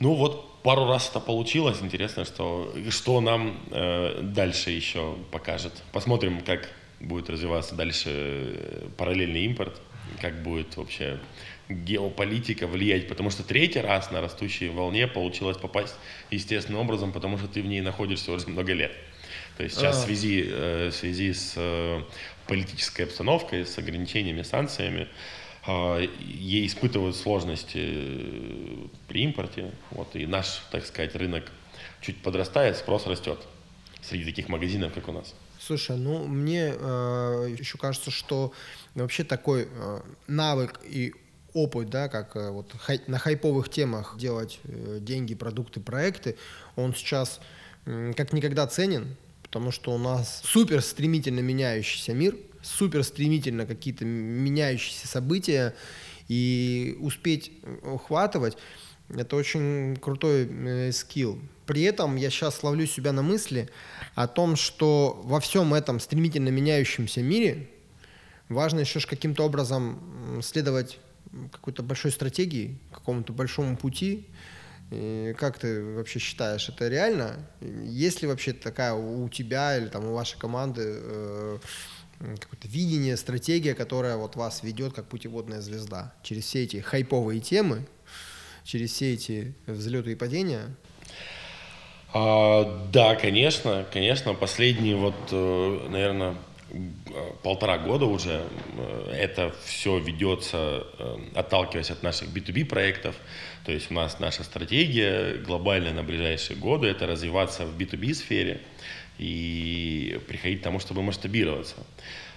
[0.00, 1.78] Ну вот пару раз это получилось.
[1.80, 5.72] Интересно, что, что нам э, дальше еще покажет.
[5.92, 9.80] Посмотрим, как будет развиваться дальше э, параллельный импорт,
[10.20, 11.20] как будет вообще
[11.68, 15.94] геополитика влиять, потому что третий раз на растущей волне получилось попасть
[16.32, 18.92] естественным образом, потому что ты в ней находишься уже много лет.
[19.56, 20.06] То есть сейчас в а.
[20.06, 22.02] связи, э, в связи с э,
[22.48, 25.06] политической обстановкой, с ограничениями, санкциями,
[25.66, 29.72] ей испытывают сложности при импорте.
[29.90, 31.50] Вот, и наш, так сказать, рынок
[32.00, 33.38] чуть подрастает, спрос растет
[34.02, 35.34] среди таких магазинов, как у нас.
[35.58, 38.52] Слушай, ну мне э, еще кажется, что
[38.94, 41.12] вообще такой э, навык и
[41.54, 46.36] опыт, да, как э, вот хай, на хайповых темах делать э, деньги, продукты, проекты,
[46.76, 47.40] он сейчас
[47.86, 54.04] э, как никогда ценен, потому что у нас супер стремительно меняющийся мир, супер стремительно какие-то
[54.04, 55.74] меняющиеся события,
[56.28, 57.52] и успеть
[57.82, 58.56] ухватывать
[59.08, 61.38] это очень крутой э, скилл.
[61.66, 63.68] При этом я сейчас ловлю себя на мысли
[64.14, 67.68] о том, что во всем этом стремительно меняющемся мире
[68.48, 70.98] важно еще каким-то образом следовать
[71.52, 74.28] какой-то большой стратегии, какому-то большому пути.
[74.90, 77.48] И как ты вообще считаешь, это реально?
[77.60, 81.58] Есть ли вообще такая у тебя или там у вашей команды э,
[82.18, 87.86] какое-то видение, стратегия, которая вот вас ведет как путеводная звезда через все эти хайповые темы,
[88.64, 90.74] через все эти взлеты и падения?
[92.12, 94.34] А, да, конечно, конечно.
[94.34, 96.36] Последние вот, э, наверное,
[97.42, 98.42] полтора года уже
[98.76, 103.16] э, это все ведется, э, отталкиваясь от наших B2B проектов.
[103.64, 108.60] То есть у нас наша стратегия глобальная на ближайшие годы– это развиваться в B2B сфере
[109.18, 111.76] и приходить к тому, чтобы масштабироваться.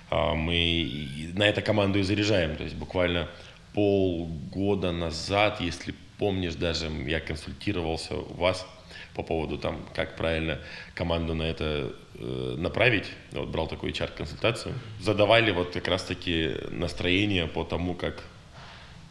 [0.09, 2.55] А, мы на это команду и заряжаем.
[2.55, 3.29] То есть буквально
[3.73, 8.67] полгода назад, если помнишь, даже я консультировался у вас
[9.15, 10.59] по поводу там, как правильно
[10.93, 13.05] команду на это э, направить.
[13.31, 14.73] Вот брал такую HR-консультацию.
[14.99, 18.23] Задавали вот как раз-таки настроение по тому, как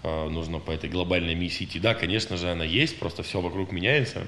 [0.02, 1.80] э, нужно по этой глобальной миссии идти.
[1.80, 4.26] Да, конечно же, она есть, просто все вокруг меняется.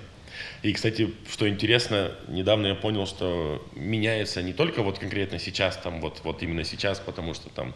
[0.62, 6.00] И, кстати, что интересно, недавно я понял, что меняется не только вот конкретно сейчас, там
[6.00, 7.74] вот, вот именно сейчас, потому что там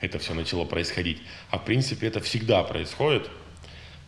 [0.00, 1.18] это все начало происходить,
[1.50, 3.28] а в принципе это всегда происходит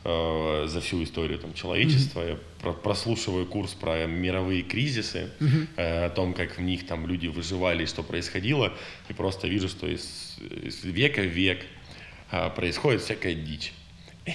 [0.04, 2.20] э, за всю историю там, человечества.
[2.20, 2.30] Mm-hmm.
[2.30, 5.66] Я про- прослушиваю курс про мировые кризисы, mm-hmm.
[5.76, 8.72] э, о том, как в них там люди выживали, что происходило,
[9.08, 11.64] и просто вижу, что из, из века в век
[12.30, 13.72] э, происходит всякая дичь.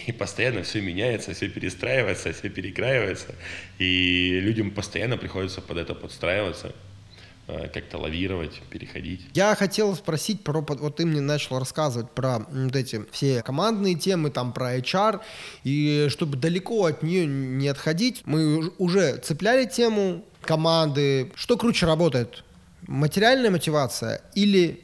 [0.08, 3.36] И постоянно все меняется, все перестраивается, все перекраивается.
[3.80, 6.74] И людям постоянно приходится под это подстраиваться.
[7.50, 9.26] Э, как-то лавировать, переходить.
[9.34, 14.32] Я хотел спросить про, вот ты мне начал рассказывать про вот эти все командные темы,
[14.32, 15.22] там про HR,
[15.64, 21.32] и чтобы далеко от нее не отходить, мы уже цепляли тему команды.
[21.36, 22.44] Что круче работает?
[22.86, 24.82] Материальная мотивация или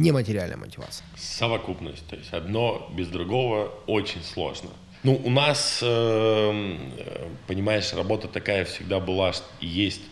[0.00, 1.06] нематериальная мотивация?
[1.16, 2.06] Совокупность.
[2.06, 4.70] То есть одно без другого очень сложно.
[5.02, 6.76] Ну, у нас, э,
[7.46, 10.02] понимаешь, работа такая всегда была и есть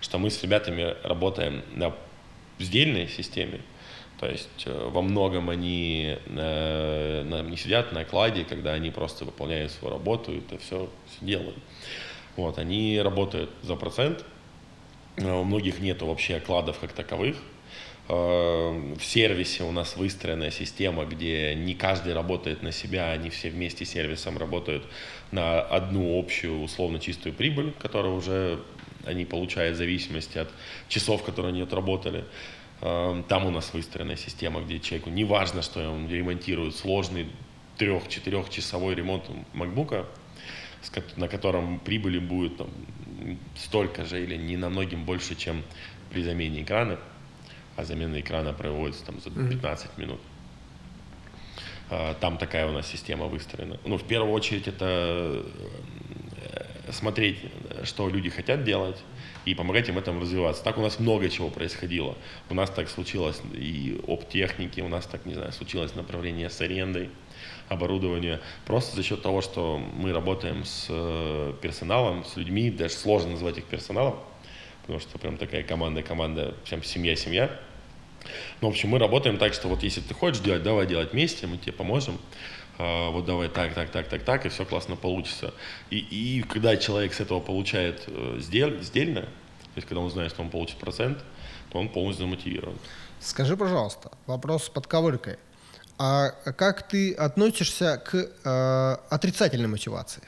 [0.00, 1.94] что мы с ребятами работаем на
[2.58, 3.60] сдельной системе,
[4.18, 9.72] то есть э, во многом они э, не сидят на кладе, когда они просто выполняют
[9.72, 11.56] свою работу и это все, все делают.
[12.36, 14.24] Вот, они работают за процент,
[15.16, 17.36] э, у многих нету вообще окладов как таковых.
[18.10, 23.84] В сервисе у нас выстроенная система, где не каждый работает на себя, они все вместе
[23.84, 24.84] с сервисом работают
[25.30, 28.58] на одну общую условно чистую прибыль, которая уже
[29.06, 30.50] они получают в зависимости от
[30.88, 32.24] часов, которые они отработали.
[32.80, 37.28] Эм, там у нас выстроенная система, где человеку не важно, что он ремонтирует сложный
[37.76, 40.06] трех-четырехчасовой ремонт макбука,
[41.16, 42.68] на котором прибыли будет там,
[43.56, 45.62] столько же или не намногим больше, чем
[46.10, 46.98] при замене экрана,
[47.80, 50.20] а замена экрана проводится там за 15 минут.
[51.90, 53.78] А, там такая у нас система выстроена.
[53.84, 55.44] Ну, в первую очередь, это
[56.36, 57.38] э, смотреть,
[57.84, 58.96] что люди хотят делать,
[59.44, 60.62] и помогать им в этом развиваться.
[60.62, 62.16] Так у нас много чего происходило.
[62.50, 66.60] У нас так случилось и об технике, у нас так, не знаю, случилось направление с
[66.60, 67.08] арендой
[67.68, 68.40] оборудования.
[68.66, 73.58] Просто за счет того, что мы работаем с э, персоналом, с людьми, даже сложно назвать
[73.58, 74.16] их персоналом,
[74.82, 77.50] потому что прям такая команда, команда, прям семья-семья.
[78.60, 81.46] Ну, в общем, мы работаем так, что вот если ты хочешь делать, давай делать вместе,
[81.46, 82.18] мы тебе поможем.
[82.78, 85.52] А, вот давай так, так, так, так, так, и все классно получится.
[85.90, 90.32] И, и когда человек с этого получает э, сдель, сдельно, то есть когда он знает,
[90.32, 91.18] что он получит процент,
[91.70, 92.76] то он полностью замотивирован.
[93.20, 95.36] Скажи, пожалуйста, вопрос с подковыркой.
[95.98, 100.22] А как ты относишься к э, отрицательной мотивации?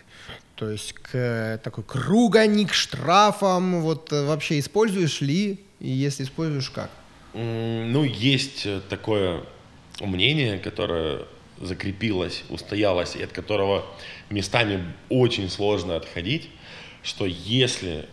[0.54, 6.68] То есть к такой кругани, к штрафам, вот э, вообще используешь ли, и если используешь,
[6.68, 6.90] как?
[7.34, 9.42] Ну, есть такое
[10.00, 11.22] мнение, которое
[11.58, 13.86] закрепилось, устоялось, и от которого
[14.30, 16.48] местами очень сложно отходить,
[17.02, 18.06] что если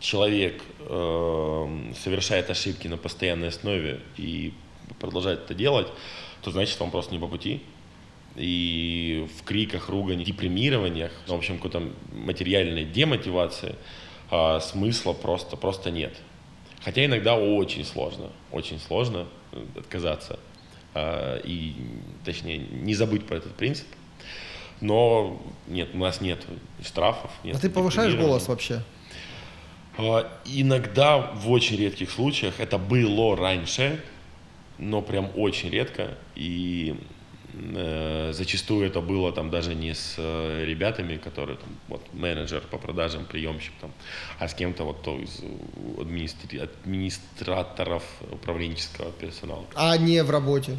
[0.00, 4.52] человек э, совершает ошибки на постоянной основе и
[5.00, 5.88] продолжает это делать,
[6.42, 7.62] то значит он просто не по пути.
[8.36, 13.74] И в криках, ругани, депримированиях, в общем, какой-то материальной демотивации
[14.30, 16.14] а, смысла просто, просто нет.
[16.88, 19.26] Хотя иногда очень сложно, очень сложно
[19.76, 20.38] отказаться.
[20.94, 21.74] А, и,
[22.24, 23.86] точнее, не забыть про этот принцип.
[24.80, 26.46] Но нет, у нас нет
[26.82, 27.30] штрафов.
[27.44, 28.82] Нет а ты повышаешь голос вообще?
[29.98, 34.02] А, иногда, в очень редких случаях, это было раньше,
[34.78, 36.16] но прям очень редко.
[36.36, 37.02] И э,
[38.32, 43.24] зачастую это было там даже не с э, ребятами, которые там, вот менеджер по продажам,
[43.24, 43.92] приемщик там,
[44.38, 45.40] а с кем-то вот то из
[46.00, 46.58] администри...
[46.58, 49.64] администраторов управленческого персонала.
[49.74, 50.78] А не в работе?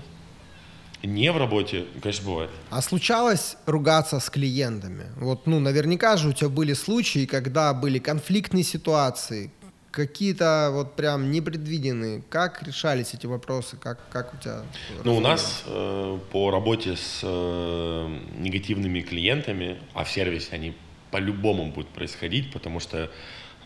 [1.04, 2.50] Не в работе, конечно, бывает.
[2.70, 5.06] А случалось ругаться с клиентами?
[5.16, 9.50] Вот, ну, наверняка же у тебя были случаи, когда были конфликтные ситуации,
[9.92, 12.22] какие-то вот прям непредвиденные.
[12.30, 13.78] Как решались эти вопросы?
[13.78, 14.64] Как, как у тебя?
[15.04, 20.76] Ну, у нас э, по работе с э, негативными клиентами, а в сервисе они
[21.12, 23.10] по-любому будут происходить, потому что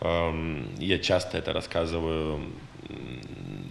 [0.00, 2.40] э, я часто это рассказываю,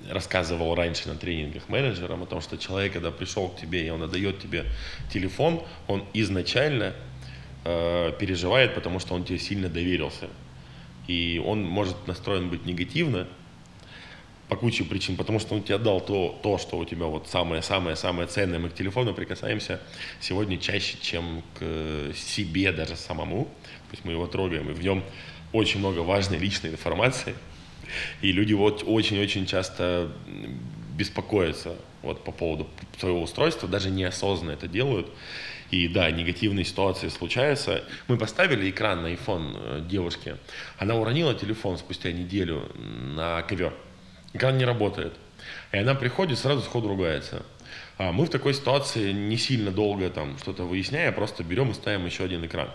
[0.09, 4.03] рассказывал раньше на тренингах менеджерам о том, что человек, когда пришел к тебе и он
[4.03, 4.65] отдает тебе
[5.11, 6.93] телефон, он изначально
[7.65, 10.29] э, переживает, потому что он тебе сильно доверился
[11.07, 13.27] и он может настроен быть негативно
[14.49, 18.27] по куче причин, потому что он тебе дал то, то что у тебя вот самое-самое-самое
[18.27, 18.59] ценное.
[18.59, 19.81] Мы к телефону прикасаемся
[20.19, 23.45] сегодня чаще, чем к себе даже самому.
[23.45, 25.03] То есть мы его трогаем, и в нем
[25.53, 27.35] очень много важной личной информации.
[28.21, 30.11] И люди вот очень-очень часто
[30.95, 32.67] беспокоятся вот по поводу
[32.99, 35.07] своего устройства, даже неосознанно это делают.
[35.73, 37.83] И да, негативные ситуации случаются.
[38.07, 40.37] Мы поставили экран на iPhone э, девушке.
[40.77, 43.73] Она уронила телефон спустя неделю на ковер.
[44.33, 45.13] Экран не работает.
[45.71, 47.43] И она приходит, сразу сходу ругается.
[47.97, 52.05] А мы в такой ситуации не сильно долго там что-то выясняя, просто берем и ставим
[52.05, 52.69] еще один экран.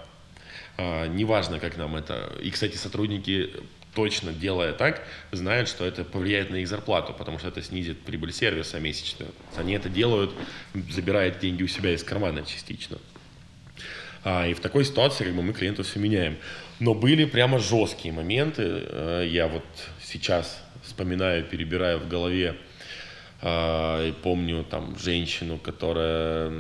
[0.77, 2.33] А, неважно, как нам это...
[2.43, 3.51] И, кстати, сотрудники
[3.99, 8.33] точно делая так, знают, что это повлияет на их зарплату, потому что это снизит прибыль
[8.33, 9.33] сервиса месячную.
[9.57, 10.33] Они это делают,
[10.89, 12.99] забирая деньги у себя из кармана частично.
[14.23, 16.37] А, и в такой ситуации как бы, мы клиентов все меняем.
[16.79, 18.63] Но были прямо жесткие моменты.
[18.63, 19.65] Э, я вот
[20.01, 22.55] сейчас вспоминаю, перебираю в голове
[23.43, 26.53] а, и помню там женщину, которая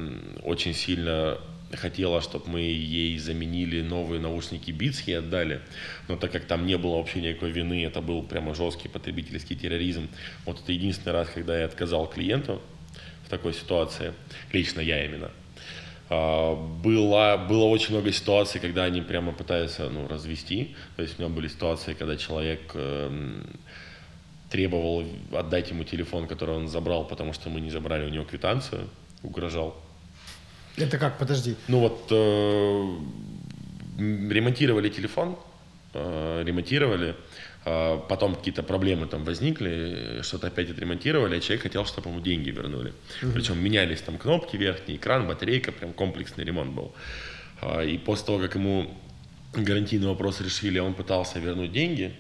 [0.43, 1.39] очень сильно
[1.73, 5.61] хотела, чтобы мы ей заменили новые наушники Beats и отдали.
[6.09, 10.09] Но так как там не было вообще никакой вины, это был прямо жесткий потребительский терроризм.
[10.45, 12.63] Вот это единственный раз, когда я отказал клиенту
[13.25, 14.15] в такой ситуации,
[14.53, 15.31] лично я именно.
[16.11, 20.75] А, было, было очень много ситуаций, когда они прямо пытаются ну, развести.
[20.97, 23.43] То есть у меня были ситуации, когда человек э,
[24.51, 28.89] требовал отдать ему телефон, который он забрал, потому что мы не забрали у него квитанцию,
[29.23, 29.77] угрожал
[30.81, 31.57] это как, подожди?
[31.69, 32.97] Ну вот э,
[33.99, 35.37] ремонтировали телефон,
[35.95, 37.17] э, ремонтировали,
[37.65, 42.51] э, потом какие-то проблемы там возникли, что-то опять отремонтировали, а человек хотел, чтобы ему деньги
[42.51, 42.93] вернули.
[43.23, 43.33] Угу.
[43.33, 46.93] Причем менялись там кнопки верхний, экран, батарейка, прям комплексный ремонт был.
[47.63, 48.95] Э, и после того, как ему
[49.55, 52.13] гарантийный вопрос решили, он пытался вернуть деньги,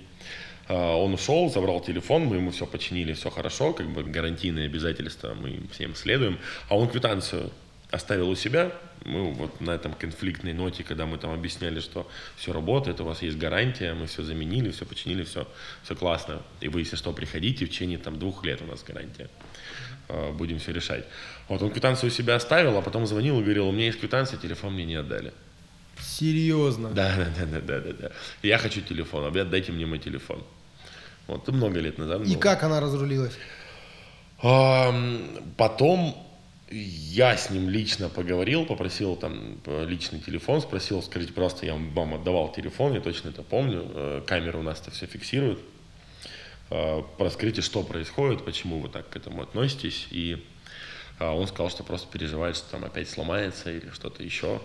[0.68, 5.34] э, он ушел, забрал телефон, мы ему все починили, все хорошо, как бы гарантийные обязательства
[5.34, 7.50] мы всем следуем, а он квитанцию
[7.90, 8.72] оставил у себя.
[9.04, 13.22] Мы вот на этом конфликтной ноте, когда мы там объясняли, что все работает, у вас
[13.22, 15.46] есть гарантия, мы все заменили, все починили, все,
[15.82, 16.42] все классно.
[16.60, 19.28] И вы, если что, приходите, в течение там двух лет у нас гарантия.
[20.08, 21.04] А, будем все решать.
[21.48, 24.38] Вот он квитанцию у себя оставил, а потом звонил и говорил, у меня есть квитанция,
[24.38, 25.32] телефон мне не отдали.
[26.00, 26.90] Серьезно?
[26.90, 28.10] Да, да, да, да, да, да, да.
[28.42, 30.44] Я хочу телефон, а дайте мне мой телефон.
[31.26, 32.22] Вот, много лет назад.
[32.22, 32.40] И было.
[32.40, 33.36] как она разрулилась?
[35.56, 36.27] Потом
[36.70, 42.52] я с ним лично поговорил, попросил там личный телефон, спросил, скажите, просто я вам отдавал
[42.52, 45.58] телефон, я точно это помню, э, камера у нас это все фиксирует.
[46.70, 50.06] Э, расскажите, что происходит, почему вы так к этому относитесь.
[50.10, 50.44] И
[51.18, 54.60] э, он сказал, что просто переживает, что там опять сломается или что-то еще.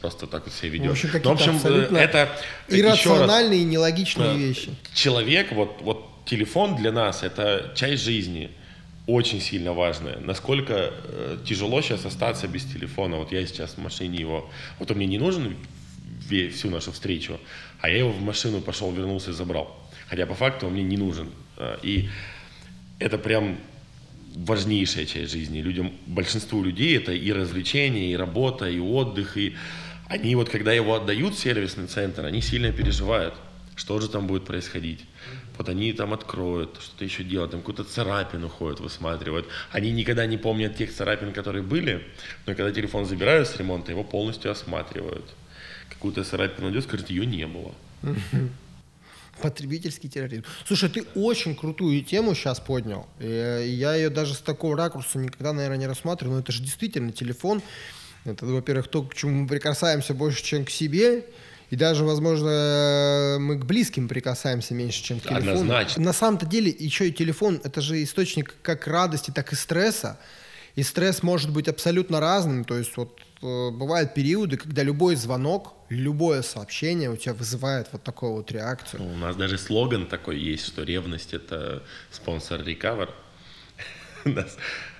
[0.00, 0.88] Просто так вот себя ведет.
[0.88, 2.28] В общем, ну, в общем это
[2.68, 4.74] иррациональные и нелогичные вещи.
[4.94, 8.50] Человек, вот, вот телефон для нас это часть жизни
[9.06, 10.18] очень сильно важное.
[10.20, 13.16] Насколько э, тяжело сейчас остаться без телефона.
[13.16, 14.50] Вот я сейчас в машине его...
[14.78, 15.56] Вот он мне не нужен
[16.50, 17.38] всю нашу встречу,
[17.80, 19.76] а я его в машину пошел, вернулся и забрал.
[20.06, 21.30] Хотя по факту он мне не нужен.
[21.56, 22.08] А, и
[22.98, 23.58] это прям
[24.34, 25.60] важнейшая часть жизни.
[25.60, 29.36] Людям, большинству людей это и развлечение, и работа, и отдых.
[29.36, 29.54] И
[30.06, 33.34] они вот, когда его отдают в сервисный центр, они сильно переживают,
[33.74, 35.00] что же там будет происходить
[35.58, 39.46] вот они там откроют, что-то еще делают, там какую-то царапину ходят, высматривают.
[39.70, 42.06] Они никогда не помнят тех царапин, которые были,
[42.46, 45.24] но когда телефон забирают с ремонта, его полностью осматривают.
[45.90, 47.72] Какую-то царапину идет, скажет, ее не было.
[49.40, 50.44] Потребительский терроризм.
[50.66, 53.08] Слушай, ты очень крутую тему сейчас поднял.
[53.18, 56.34] Я ее даже с такого ракурса никогда, наверное, не рассматривал.
[56.34, 57.62] Но это же действительно телефон.
[58.24, 61.24] Это, во-первых, то, к чему мы прикасаемся больше, чем к себе.
[61.72, 65.52] И даже, возможно, мы к близким прикасаемся меньше, чем к телефону.
[65.52, 66.02] Однозначно.
[66.02, 70.20] На самом-то деле еще и телефон– это же источник как радости, так и стресса.
[70.74, 72.64] И стресс может быть абсолютно разным.
[72.64, 78.02] То есть вот э, бывают периоды, когда любой звонок, любое сообщение у тебя вызывает вот
[78.02, 79.04] такую вот реакцию.
[79.04, 83.08] Ну, у нас даже слоган такой есть, что ревность– это спонсор Recover.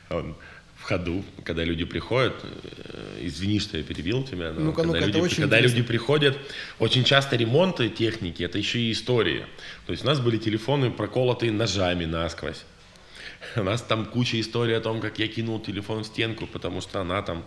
[0.09, 0.37] Он
[0.83, 5.07] в ходу, когда люди приходят, э, извини, что я перебил тебя, но ну когда, ну
[5.07, 6.37] люди, очень когда люди приходят,
[6.81, 9.47] очень часто ремонты техники, это еще и история.
[9.87, 12.65] То есть у нас были телефоны проколотые ножами насквозь.
[13.57, 17.01] У нас там куча историй о том, как я кинул телефон в стенку, потому что
[17.01, 17.45] она там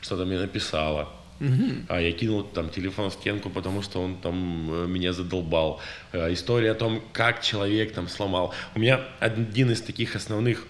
[0.00, 1.10] что-то мне написала.
[1.40, 1.84] Uh-huh.
[1.88, 5.80] А я кинул там телефон в стенку, потому что он там э, меня задолбал.
[6.12, 8.54] Э, история о том, как человек там сломал.
[8.74, 10.66] У меня один из таких основных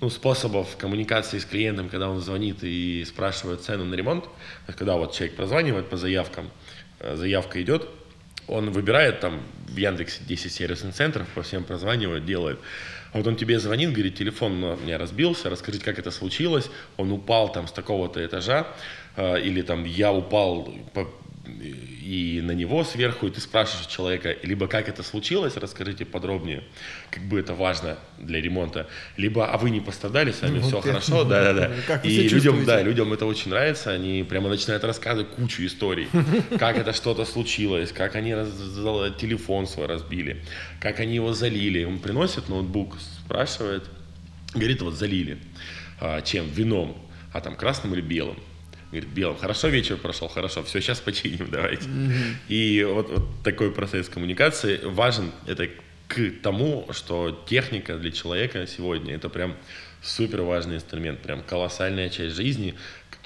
[0.00, 4.24] ну, способов коммуникации с клиентом, когда он звонит и спрашивает цену на ремонт,
[4.66, 6.50] когда вот человек прозванивает по заявкам,
[7.00, 7.88] э, заявка идет,
[8.48, 12.58] он выбирает там в Яндексе 10 сервисных центров, по всем прозванивает, делает.
[13.12, 17.12] А вот он тебе звонит, говорит, телефон у меня разбился, расскажите, как это случилось, он
[17.12, 18.66] упал там с такого-то этажа,
[19.16, 20.72] э, или там я упал
[21.58, 26.64] и на него сверху, и ты спрашиваешь человека, либо как это случилось, расскажите подробнее,
[27.10, 30.80] как бы это важно для ремонта, либо а вы не пострадали, с вами ну, все
[30.80, 31.96] хорошо, да, да, да.
[32.02, 36.08] И людям, да, людям это очень нравится, они прямо начинают рассказывать кучу историй,
[36.58, 38.30] как это что-то случилось, как они
[39.18, 40.42] телефон свой разбили,
[40.80, 41.84] как они его залили.
[41.84, 43.84] Он приносит ноутбук, спрашивает,
[44.54, 45.38] говорит, вот залили.
[46.00, 46.48] А, чем?
[46.48, 46.96] Вином.
[47.32, 48.36] А там красным или белым?
[48.90, 51.88] Говорит, белым, хорошо вечер прошел, хорошо, все, сейчас починим, давайте.
[51.88, 52.34] Mm-hmm.
[52.48, 55.68] И вот, вот такой процесс коммуникации важен, это
[56.08, 59.54] к тому, что техника для человека сегодня это прям
[60.02, 62.74] супер важный инструмент, прям колоссальная часть жизни,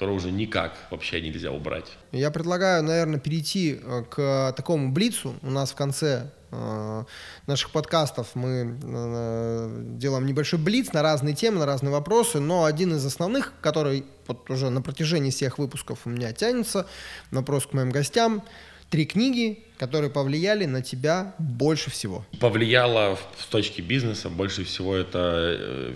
[0.04, 1.86] которую уже никак вообще нельзя убрать.
[2.12, 5.34] Я предлагаю, наверное, перейти э, к такому блицу.
[5.40, 7.04] У нас в конце э,
[7.46, 12.94] наших подкастов мы э, делаем небольшой блиц на разные темы, на разные вопросы, но один
[12.94, 16.86] из основных, который вот уже на протяжении всех выпусков у меня тянется,
[17.30, 18.42] вопрос к моим гостям.
[18.90, 22.26] Три книги, которые повлияли на тебя больше всего.
[22.40, 25.94] Повлияло с точки бизнеса больше всего это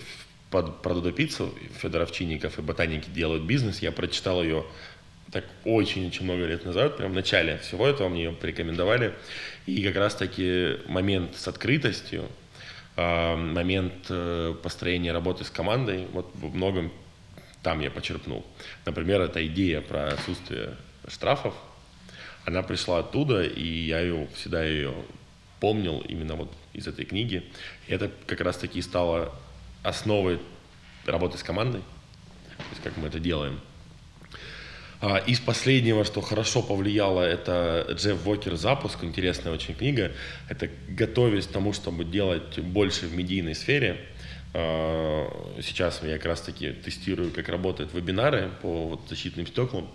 [0.50, 3.80] под продукту пиццу Федор и ботаники делают бизнес.
[3.80, 4.64] Я прочитал ее
[5.30, 9.14] так очень-очень много лет назад, прям в начале всего этого мне ее порекомендовали.
[9.66, 12.24] И как раз-таки момент с открытостью,
[12.96, 16.90] а, момент э, построения работы с командой, вот в многом
[17.62, 18.44] там я почерпнул.
[18.86, 20.76] Например, эта идея про отсутствие
[21.06, 21.54] штрафов,
[22.46, 24.94] она пришла оттуда, и я ее, всегда ее
[25.60, 27.44] помнил именно вот из этой книги.
[27.86, 29.34] И это как раз-таки стало
[29.82, 30.40] основой
[31.06, 31.82] работы с командой,
[32.56, 33.60] то есть как мы это делаем.
[35.00, 40.12] А, из последнего, что хорошо повлияло, это Джефф Вокер «Запуск», интересная очень книга.
[40.48, 44.00] Это готовясь к тому, чтобы делать больше в медийной сфере.
[44.54, 45.28] А,
[45.62, 49.88] сейчас я как раз таки тестирую, как работают вебинары по защитным стеклам.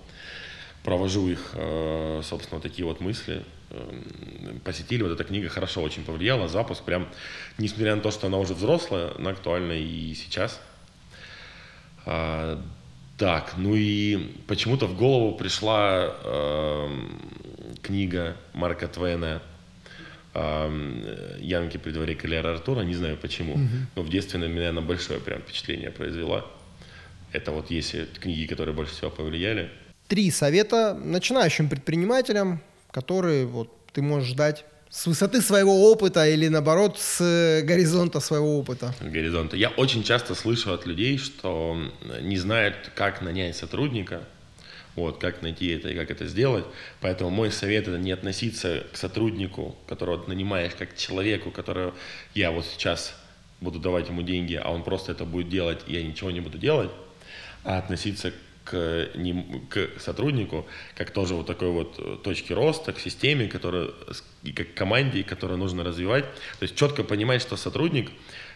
[0.84, 3.44] Провожу их, а, собственно, такие вот мысли.
[3.74, 7.08] Эм, посетили, вот эта книга хорошо очень повлияла, запуск прям,
[7.58, 10.62] несмотря на то, что она уже взрослая, она актуальна и сейчас.
[12.06, 12.62] А,
[13.18, 16.90] так, ну и почему-то в голову пришла э,
[17.82, 19.42] книга Марка Твена
[20.36, 23.58] э, «Янки при дворе Калера Артура», не знаю почему,
[23.96, 26.46] но в детстве на меня она большое прям впечатление произвела.
[27.32, 29.72] Это вот есть книги, которые больше всего повлияли.
[30.08, 32.62] Три совета начинающим предпринимателям,
[32.94, 38.94] которые вот ты можешь дать с высоты своего опыта или наоборот с горизонта своего опыта?
[39.02, 39.58] Горизонта.
[39.58, 41.76] Я очень часто слышу от людей, что
[42.22, 44.22] не знают, как нанять сотрудника,
[44.96, 46.66] вот, как найти это и как это сделать.
[47.02, 51.96] Поэтому мой совет это не относиться к сотруднику, которого ты нанимаешь, как к человеку, которого
[52.36, 53.16] я вот сейчас
[53.60, 56.60] буду давать ему деньги, а он просто это будет делать, и я ничего не буду
[56.60, 56.92] делать,
[57.64, 58.32] а относиться
[58.64, 63.90] к, не, к сотруднику, как тоже вот такой вот э, точки роста, к системе, которая,
[64.44, 66.26] и как команде, которую нужно развивать.
[66.60, 68.12] То есть четко понимать, что сотрудник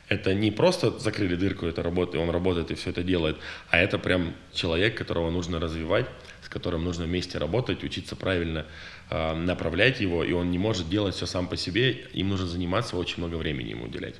[0.10, 3.38] это не просто закрыли дырку, это работает, он работает и все это делает,
[3.70, 6.05] а это прям человек, которого нужно развивать,
[6.43, 8.66] с которым нужно вместе работать, учиться правильно
[9.10, 12.95] э, направлять его, и он не может делать все сам по себе, им нужно заниматься,
[12.95, 14.16] очень много времени ему уделять.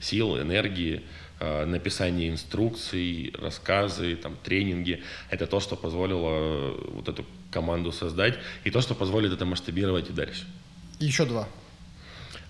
[0.00, 1.02] Сил, энергии,
[1.66, 5.02] написание инструкций, рассказы, там, тренинги.
[5.30, 10.08] Это то, что позволило э, вот эту команду создать и то, что позволит это масштабировать
[10.08, 10.46] и дальше.
[10.98, 11.46] Еще два.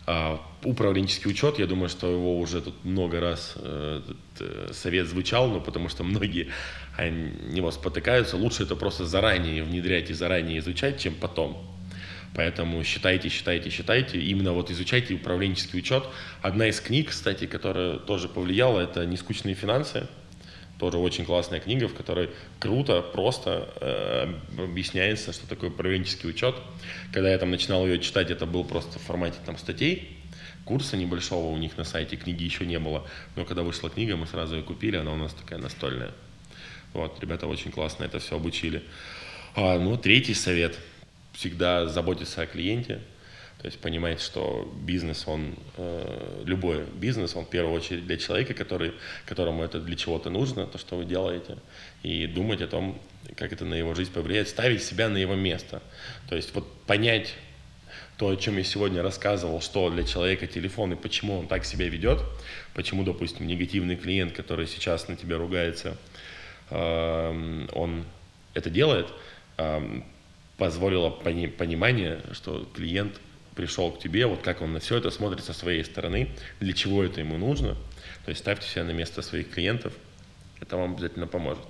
[0.06, 4.02] А, управленческий учет, я думаю, что его уже тут много раз э,
[4.38, 6.52] этот, совет звучал, но потому что многие
[6.96, 8.36] о него спотыкаются.
[8.36, 11.75] Лучше это просто заранее внедрять и заранее изучать, чем потом.
[12.36, 14.20] Поэтому считайте, считайте, считайте.
[14.20, 16.04] Именно вот изучайте управленческий учет.
[16.42, 20.06] Одна из книг, кстати, которая тоже повлияла, это «Нескучные финансы».
[20.78, 22.28] Тоже очень классная книга, в которой
[22.58, 26.56] круто, просто э, объясняется, что такое управленческий учет.
[27.10, 30.18] Когда я там начинал ее читать, это был просто в формате там статей,
[30.66, 33.06] курса небольшого у них на сайте, книги еще не было.
[33.36, 36.10] Но когда вышла книга, мы сразу ее купили, она у нас такая настольная.
[36.92, 38.82] Вот, ребята очень классно это все обучили.
[39.54, 40.78] А, ну, третий совет–
[41.36, 43.00] всегда заботиться о клиенте,
[43.58, 48.54] то есть понимать, что бизнес, он, э, любой бизнес, он в первую очередь для человека,
[48.54, 48.92] который,
[49.24, 51.58] которому это для чего-то нужно, то, что вы делаете,
[52.02, 53.00] и думать о том,
[53.36, 55.82] как это на его жизнь повлияет, ставить себя на его место.
[56.28, 57.34] То есть вот понять
[58.18, 61.88] то, о чем я сегодня рассказывал, что для человека телефон и почему он так себя
[61.88, 62.20] ведет,
[62.74, 65.96] почему, допустим, негативный клиент, который сейчас на тебя ругается,
[66.70, 68.04] э, он
[68.54, 69.08] это делает,
[69.58, 70.02] э,
[70.56, 73.20] позволило пони- понимание, что клиент
[73.54, 76.28] пришел к тебе, вот как он на все это смотрит со своей стороны,
[76.60, 77.74] для чего это ему нужно.
[78.24, 79.92] То есть ставьте себя на место своих клиентов,
[80.60, 81.64] это вам обязательно поможет.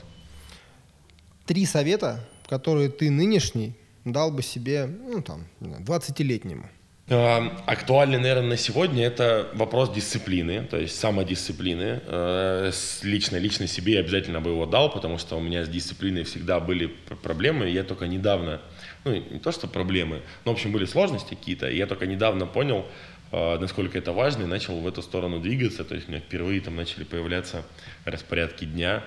[1.47, 3.75] Три совета, которые ты нынешний
[4.05, 6.69] дал бы себе, ну там, 20-летнему.
[7.09, 12.01] Актуальный, наверное, на сегодня это вопрос дисциплины, то есть самодисциплины.
[12.05, 12.73] Э,
[13.03, 16.59] лично, лично себе я обязательно бы его дал, потому что у меня с дисциплиной всегда
[16.59, 16.87] были
[17.23, 17.69] проблемы.
[17.69, 18.61] Я только недавно,
[19.07, 21.71] ну не то что проблемы, но в общем были сложности какие-то.
[21.71, 22.85] И я только недавно понял,
[23.33, 25.85] э, насколько это важно, и начал в эту сторону двигаться.
[25.85, 27.65] То есть у меня впервые там начали появляться
[28.05, 29.05] распорядки дня,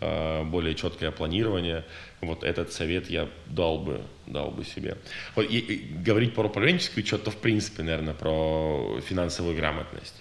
[0.00, 1.84] э, более четкое планирование
[2.20, 4.96] вот этот совет я дал бы, дал бы себе.
[5.34, 10.14] Вот, и, и говорить про управленческий учет, то в принципе, наверное, про финансовую грамотность.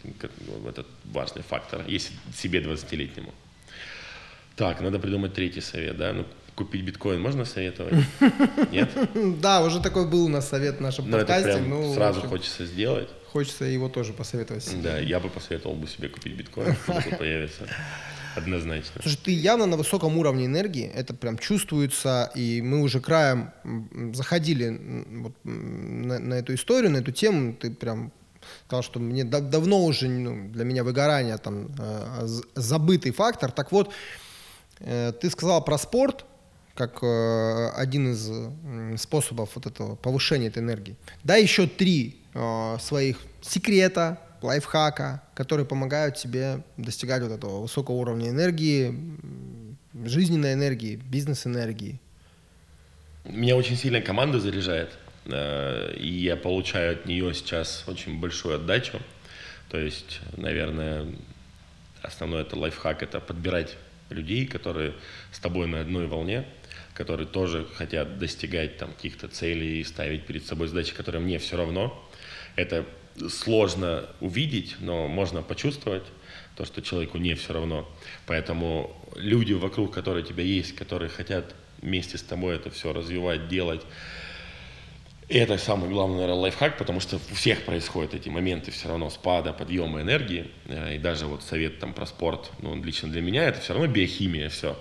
[0.68, 3.34] Это важный фактор, если себе 20-летнему.
[4.56, 6.14] Так, надо придумать третий совет, да?
[6.14, 6.26] Ну,
[6.64, 7.94] купить биткоин можно советовать?
[8.72, 8.90] Нет?
[9.42, 11.50] Да, уже такой был у нас совет в нашем подкасте.
[11.50, 13.10] Это прям ну, сразу хочется сделать.
[13.32, 14.82] Хочется его тоже посоветовать себе.
[14.82, 17.68] Да, я бы посоветовал бы себе купить биткоин, когда появится.
[18.36, 19.02] Однозначно.
[19.02, 23.52] Слушай, ты явно на высоком уровне энергии, это прям чувствуется, и мы уже краем
[24.14, 24.80] заходили
[25.22, 28.14] вот, на, на эту историю, на эту тему, ты прям
[28.66, 33.52] сказал, что мне да, давно уже ну, для меня выгорание там э, забытый фактор.
[33.52, 33.92] Так вот,
[34.80, 36.26] э, ты сказал про спорт
[36.76, 38.30] как э, один из
[39.00, 40.96] способов вот этого повышения этой энергии.
[41.24, 48.30] Да, еще три э, своих секрета, лайфхака, которые помогают тебе достигать вот этого высокого уровня
[48.30, 48.98] энергии,
[50.06, 52.00] жизненной энергии, бизнес-энергии.
[53.26, 59.00] Меня очень сильно команда заряжает, э, и я получаю от нее сейчас очень большую отдачу.
[59.70, 61.08] То есть, наверное,
[62.02, 63.78] основной это лайфхак, это подбирать
[64.10, 64.94] людей, которые
[65.32, 66.46] с тобой на одной волне,
[66.94, 71.58] которые тоже хотят достигать там каких-то целей и ставить перед собой задачи, которые мне все
[71.58, 72.10] равно.
[72.56, 72.86] Это
[73.30, 76.04] сложно увидеть, но можно почувствовать
[76.56, 77.90] то, что человеку не все равно.
[78.26, 83.82] Поэтому люди вокруг, которые тебя есть, которые хотят вместе с тобой это все развивать, делать,
[85.32, 89.10] и это самый главный, наверное, лайфхак, потому что у всех происходят эти моменты все равно
[89.10, 90.52] спада, подъема энергии.
[90.66, 93.88] Э, и даже вот совет там про спорт, ну, лично для меня это все равно
[93.88, 94.78] биохимия, все.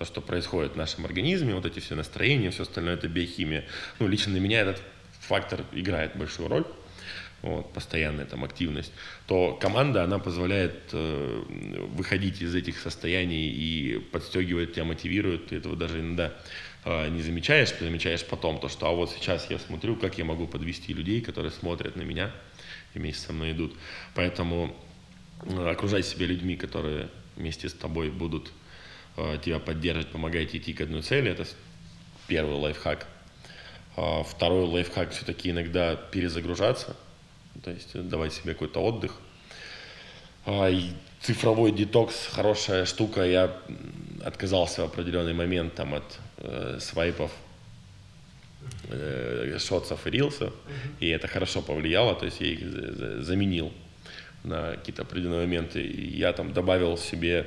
[0.00, 3.66] То, что происходит в нашем организме, вот эти все настроения, все остальное, это биохимия.
[3.98, 4.82] Ну, лично для меня этот
[5.20, 6.64] фактор играет большую роль
[7.42, 8.92] вот, постоянная там активность,
[9.26, 11.42] то команда, она позволяет э,
[11.92, 16.32] выходить из этих состояний и подстегивает тебя, мотивирует, ты этого даже иногда
[16.86, 20.24] э, не замечаешь, ты замечаешь потом то, что а вот сейчас я смотрю, как я
[20.24, 22.30] могу подвести людей, которые смотрят на меня
[22.94, 23.76] и вместе со мной идут.
[24.14, 24.74] Поэтому
[25.42, 28.50] э, окружай себя людьми, которые вместе с тобой будут
[29.42, 31.46] тебя поддерживать, помогать идти к одной цели, это
[32.26, 33.06] первый лайфхак.
[33.96, 36.96] А второй лайфхак все-таки иногда перезагружаться–
[37.62, 39.12] то есть давать себе какой-то отдых.
[40.46, 40.90] А, и
[41.20, 43.22] цифровой детокс хорошая штука.
[43.22, 43.56] Я
[44.24, 47.30] отказался в определенный момент там, от э, свайпов,
[48.88, 50.52] э, шотсов и рилсов,
[51.00, 53.72] и это хорошо повлияло, то есть я их заменил
[54.44, 55.86] на какие-то определенные моменты.
[55.86, 57.46] Я там добавил себе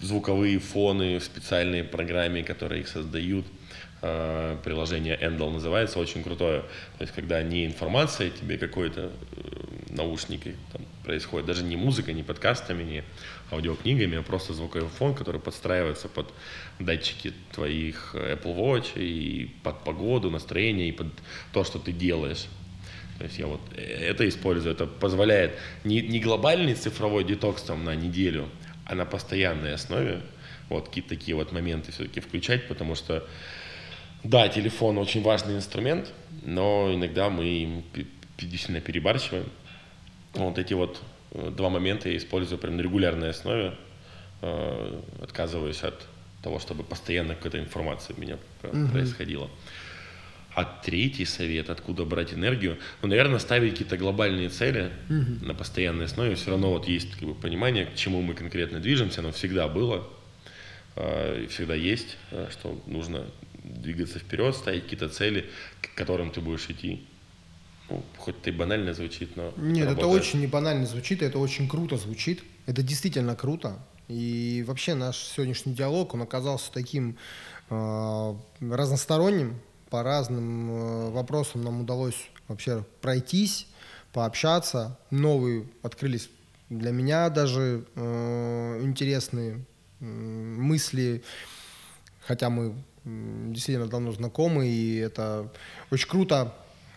[0.00, 3.46] звуковые фоны в специальной программе, которые их создают–
[4.00, 6.60] Э, приложение Endel называется, очень крутое.
[6.60, 12.22] То есть, когда не информация тебе какой-то э, наушники там происходит, даже не музыка, не
[12.22, 13.04] подкастами, не
[13.50, 16.32] аудиокнигами, а просто звуковой фон, который подстраивается под
[16.78, 21.08] датчики твоих Apple Watch и под погоду, настроение и под
[21.52, 22.46] то, что ты делаешь.
[23.18, 27.84] То есть я вот э, это использую, это позволяет не, не глобальный цифровой детокс там
[27.84, 28.48] на неделю,
[28.84, 30.20] а на постоянной основе
[30.68, 33.26] вот какие-то такие вот моменты все-таки включать, потому что
[34.24, 36.12] да, телефон очень важный инструмент,
[36.42, 37.84] но иногда мы им
[38.36, 39.46] действительно перебарщиваем.
[40.34, 41.00] Вот эти вот
[41.32, 43.74] э, два момента я использую прям на регулярной основе,
[44.42, 46.06] э, отказываюсь от
[46.42, 48.88] того, чтобы постоянно какая-то информация у меня угу.
[48.88, 49.48] происходила.
[50.58, 55.46] А третий совет, откуда брать энергию, ну, наверное, ставить какие-то глобальные цели угу.
[55.46, 56.34] на постоянной основе.
[56.34, 60.08] Все равно вот есть как бы, понимание, к чему мы конкретно движемся, оно всегда было,
[60.96, 62.16] э, всегда есть,
[62.50, 63.26] что нужно
[63.62, 65.48] двигаться вперед, ставить какие-то цели,
[65.80, 67.06] к которым ты будешь идти.
[67.88, 69.54] Ну, хоть это и банально звучит, но...
[69.56, 72.42] Нет, это, это очень не банально звучит, это очень круто звучит.
[72.66, 73.78] Это действительно круто.
[74.08, 77.16] И вообще наш сегодняшний диалог, он оказался таким
[77.70, 79.60] э, разносторонним.
[79.90, 83.66] По разным э, вопросам нам удалось вообще пройтись,
[84.12, 84.98] пообщаться.
[85.10, 86.30] Новые открылись
[86.68, 89.64] для меня даже э, интересные
[90.00, 91.22] э, мысли,
[92.20, 92.74] хотя мы
[93.04, 95.50] действительно давно знакомы, и это
[95.90, 96.54] очень круто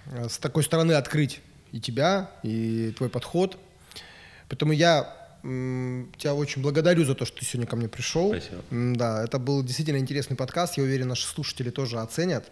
[0.07, 3.57] э, с такой стороны открыть и тебя, и твой подход.
[4.49, 8.29] Поэтому я тебя очень благодарю за то, что ты сегодня ко мне пришел.
[8.29, 8.61] Спасибо.
[8.69, 10.77] Да, это был действительно интересный подкаст.
[10.77, 12.51] Я уверен, наши слушатели тоже оценят.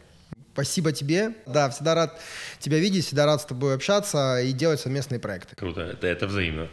[0.60, 1.32] Спасибо тебе.
[1.46, 2.20] Да, всегда рад
[2.60, 5.56] тебя видеть, всегда рад с тобой общаться и делать совместные проекты.
[5.56, 6.68] Круто, это, это взаимно.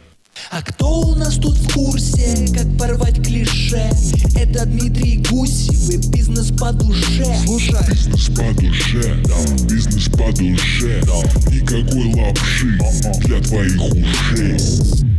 [0.51, 3.89] А кто у нас тут в курсе, как порвать клише?
[4.35, 11.01] Это Дмитрий Гусев и бизнес по душе Слушай Бизнес по душе, да, бизнес по душе,
[11.05, 12.77] да Никакой лапши
[13.25, 15.16] для твоих ушей